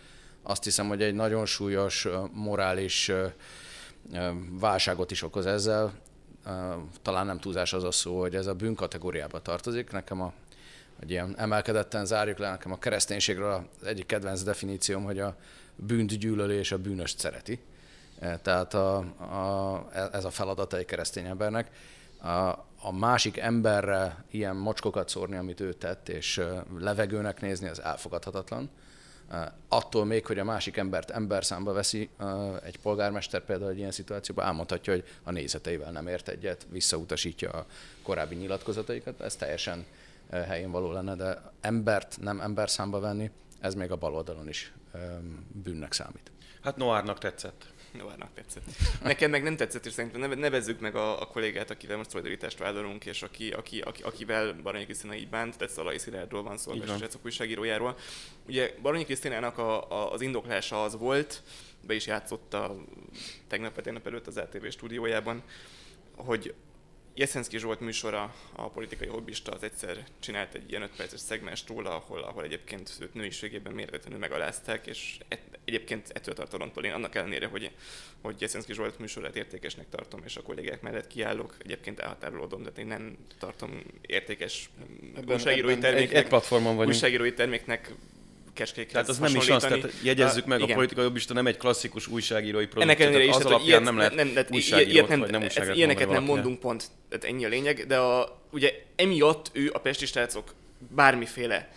[0.43, 3.11] Azt hiszem, hogy egy nagyon súlyos morális
[4.49, 5.93] válságot is okoz ezzel.
[7.01, 9.91] Talán nem túlzás az a szó, hogy ez a bűn kategóriába tartozik.
[9.91, 10.33] Nekem a
[11.03, 15.35] hogy ilyen emelkedetten zárjuk le, nekem a kereszténységről az egyik kedvenc definícióm, hogy a
[15.75, 17.59] bűnt gyűlöli és a bűnöst szereti.
[18.19, 21.69] E, tehát a, a, ez a feladata egy keresztény embernek.
[22.21, 22.27] A,
[22.81, 26.41] a másik emberre ilyen mocskokat szórni, amit ő tett, és
[26.79, 28.69] levegőnek nézni, az elfogadhatatlan.
[29.67, 32.09] Attól még, hogy a másik embert ember számba veszi,
[32.63, 37.65] egy polgármester például egy ilyen szituációban elmondhatja, hogy a nézeteivel nem ért egyet, visszautasítja a
[38.03, 39.85] korábbi nyilatkozataikat, ez teljesen
[40.41, 44.73] helyén való lenne, de embert nem ember számba venni, ez még a bal oldalon is
[45.51, 46.31] bűnnek számít.
[46.61, 47.71] Hát Noárnak tetszett.
[47.97, 48.63] Noárnak tetszett.
[49.03, 53.05] Nekem meg nem tetszett, és szerintem nevezzük meg a, a kollégát, akivel most szolidaritást vállalunk,
[53.05, 56.97] és aki, aki, aki, akivel Baranyi Krisztina így bánt, tehát Szalai Szilárdról van szó, a
[56.97, 57.97] Srácok újságírójáról.
[58.47, 61.43] Ugye Baranyi Krisztinának a, a, az indoklása az volt,
[61.81, 62.75] be is játszotta
[63.47, 65.43] tegnap vagy tegnap előtt az ATV stúdiójában,
[66.15, 66.53] hogy
[67.15, 71.95] Jeszenszki Zsolt műsora, a politikai hobbista, az egyszer csinált egy ilyen 5 perces szegmens róla,
[71.95, 77.15] ahol, ahol egyébként őt nőiségében mérhetetlenül megalázták, és et, egyébként ettől tart a én annak
[77.15, 77.71] ellenére, hogy,
[78.21, 82.87] hogy Jeszenszki Zsolt műsorát értékesnek tartom, és a kollégák mellett kiállok, egyébként elhatárolódom, de én
[82.87, 84.69] nem tartom értékes
[85.15, 86.17] ebben, újságírói terméknek.
[86.17, 86.93] Egy, egy platformon vagyunk.
[86.93, 87.93] Újságírói terméknek
[88.53, 90.71] kecskékhez Tehát az nem is az, tehát jegyezzük meg, igen.
[90.71, 92.81] a politikai jobbista nem egy klasszikus újságírói produkció.
[92.81, 95.77] Ennek ellenére is, az alapján ilyet, nem lehet nem, nem, újságírót, nem, vagy nem újságírót
[95.77, 100.05] Ilyeneket nem mondunk pont, tehát ennyi a lényeg, de a, ugye emiatt ő a pesti
[100.05, 100.53] srácok
[100.95, 101.69] bármiféle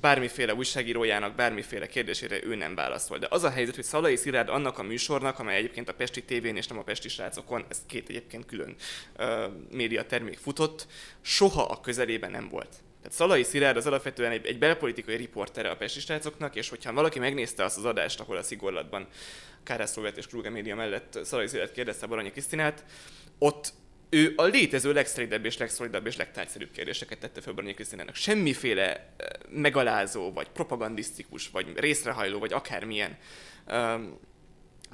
[0.00, 3.18] bármiféle újságírójának bármiféle kérdésére ő nem válaszol.
[3.18, 6.56] De az a helyzet, hogy Szalai Szilárd annak a műsornak, amely egyébként a Pesti tévén
[6.56, 8.74] és nem a Pesti srácokon, ez két egyébként külön
[9.18, 9.26] uh,
[9.70, 10.86] média termék futott,
[11.20, 12.76] soha a közelében nem volt.
[13.04, 17.18] Tehát Szalai Szilárd az alapvetően egy, egy belpolitikai riportere a Pesti srácoknak, és hogyha valaki
[17.18, 19.06] megnézte azt az adást, ahol a szigorlatban
[19.62, 22.84] Kárász Robert és Kruger média mellett Szalai Szilárd kérdezte Baranyi Krisztinát,
[23.38, 23.72] ott
[24.10, 28.14] ő a létező legsztrédebb és legszolidabb és legtárgyszerűbb kérdéseket tette fel Baranyi Krisztinának.
[28.14, 29.14] Semmiféle
[29.48, 33.18] megalázó, vagy propagandisztikus, vagy részrehajló, vagy akármilyen
[33.66, 34.18] um,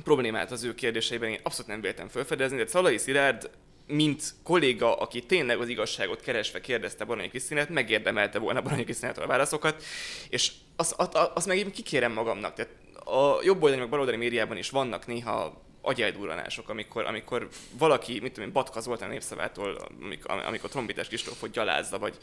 [0.03, 3.51] problémát az ő kérdéseiben én abszolút nem véltem felfedezni, de Szalai Szilárd
[3.91, 9.27] mint kolléga, aki tényleg az igazságot keresve kérdezte Baranyi Krisztinát, megérdemelte volna Baranyi Krisztinától a
[9.27, 9.83] válaszokat,
[10.29, 12.55] és azt, azt, azt meg én kikérem magamnak.
[12.55, 12.73] Tehát
[13.05, 18.49] a jobb oldali, meg baloldali médiában is vannak néha agyeldurranások, amikor, amikor valaki, mit tudom
[18.49, 22.17] én, Batka Zoltán népszavától, amikor, amikor trombitás Kristófot gyalázza, vagy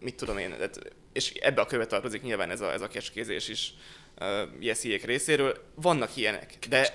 [0.00, 0.54] mit tudom én,
[1.12, 3.74] és ebbe a követ tartozik nyilván ez a, ez a kecskézés is
[4.20, 5.56] uh, Jesziék részéről.
[5.74, 6.90] Vannak ilyenek, de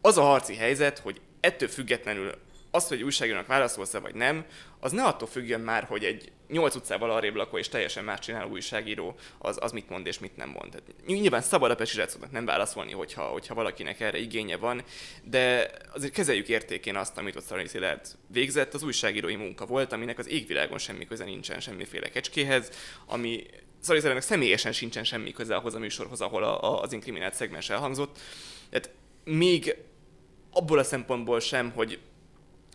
[0.00, 2.34] az a harci helyzet, hogy ettől függetlenül
[2.76, 4.44] az, hogy újságírónak válaszolsz-e vagy nem,
[4.80, 8.50] az ne attól függjön már, hogy egy nyolc utcával arrébb lakó és teljesen más csináló
[8.50, 10.70] újságíró az, az mit mond és mit nem mond.
[10.70, 14.82] Tehát nyilván szabad a pesizsátszóknak nem válaszolni, hogyha, hogyha valakinek erre igénye van,
[15.22, 20.18] de azért kezeljük értékén azt, amit ott Szalai Szilárd végzett, az újságírói munka volt, aminek
[20.18, 22.70] az égvilágon semmi köze nincsen semmiféle kecskéhez,
[23.06, 23.46] ami
[23.80, 28.18] Szilárdnak személyesen sincsen semmi köze ahhoz a műsorhoz, ahol a, a, az inkriminált szegmens elhangzott.
[28.70, 28.90] Tehát
[29.24, 29.76] még
[30.50, 31.98] abból a szempontból sem, hogy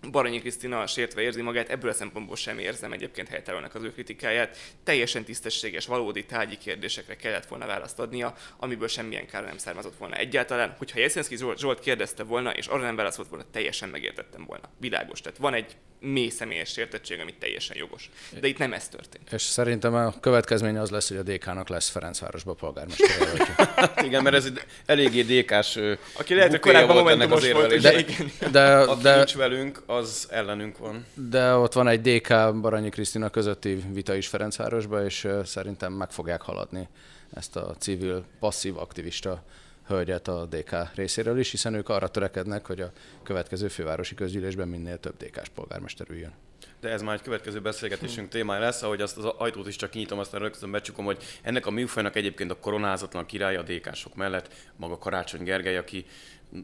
[0.09, 4.57] Baranyi Krisztina sértve érzi magát, ebből a szempontból sem érzem egyébként helytelennek az ő kritikáját.
[4.83, 10.15] Teljesen tisztességes, valódi tárgyi kérdésekre kellett volna választ adnia, amiből semmilyen kár nem származott volna
[10.15, 10.75] egyáltalán.
[10.77, 14.69] Hogyha Jeszenszki Zsolt, Zsolt kérdezte volna, és arra nem válaszolt volna, teljesen megértettem volna.
[14.79, 15.21] Világos.
[15.21, 18.09] Tehát van egy mély személyes sértettség, ami teljesen jogos.
[18.39, 19.31] De itt nem ez történt.
[19.31, 23.27] És szerintem a következménye az lesz, hogy a DK-nak lesz Ferencvárosba polgármester.
[24.07, 25.79] igen, mert ez egy eléggé DK-s
[26.13, 28.05] Aki lehet, hogy korábban momentumos volt, de,
[28.51, 31.05] de, Aki de, nincs velünk, az ellenünk van.
[31.29, 32.27] De ott van egy DK
[32.61, 36.87] Baranyi Krisztina közötti vita is Ferencvárosba, és szerintem meg fogják haladni
[37.33, 39.43] ezt a civil, passzív aktivista
[39.87, 42.91] hölgyet a DK részéről is, hiszen ők arra törekednek, hogy a
[43.23, 46.33] következő fővárosi közgyűlésben minél több DK-s polgármester üljön.
[46.79, 50.19] De ez már egy következő beszélgetésünk témája lesz, ahogy azt az ajtót is csak kinyitom,
[50.19, 54.97] aztán rögtön becsukom, hogy ennek a műfajnak egyébként a koronázatlan királya a DK-sok mellett maga
[54.97, 56.05] Karácsony Gergely, aki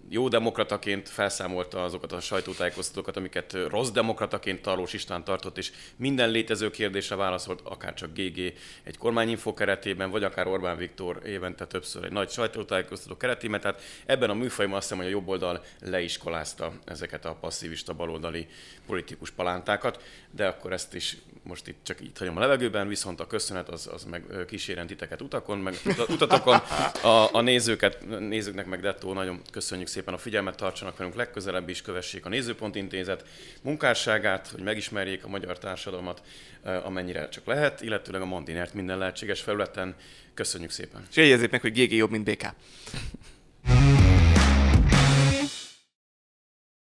[0.10, 6.70] jó demokrataként felszámolta azokat a sajtótájékoztatókat, amiket rossz demokrataként Tarlós István tartott, és minden létező
[6.70, 12.12] kérdésre válaszolt, akár csak GG egy kormányinfo keretében, vagy akár Orbán Viktor évente többször egy
[12.12, 13.62] nagy sajtótájékoztató keretében.
[13.62, 18.48] Tehát ebben a műfajban azt hiszem, hogy a jobb oldal leiskolázta ezeket a passzívista baloldali
[18.86, 20.04] politikus palántákat,
[20.38, 23.90] de akkor ezt is most itt csak itt hagyom a levegőben, viszont a köszönet az,
[23.94, 25.76] az meg kíséren titeket utakon, meg
[26.10, 26.58] utatokon.
[27.02, 31.82] A, a nézőket, nézőknek meg Dettó nagyon köszönjük szépen a figyelmet, tartsanak velünk legközelebb is,
[31.82, 33.26] kövessék a Nézőpont Intézet
[33.62, 36.22] munkásságát, hogy megismerjék a magyar társadalmat,
[36.84, 39.96] amennyire csak lehet, illetőleg a Mondinert minden lehetséges felületen.
[40.34, 41.06] Köszönjük szépen!
[41.10, 42.54] És jegyezzék meg, hogy GG jobb, mint BK.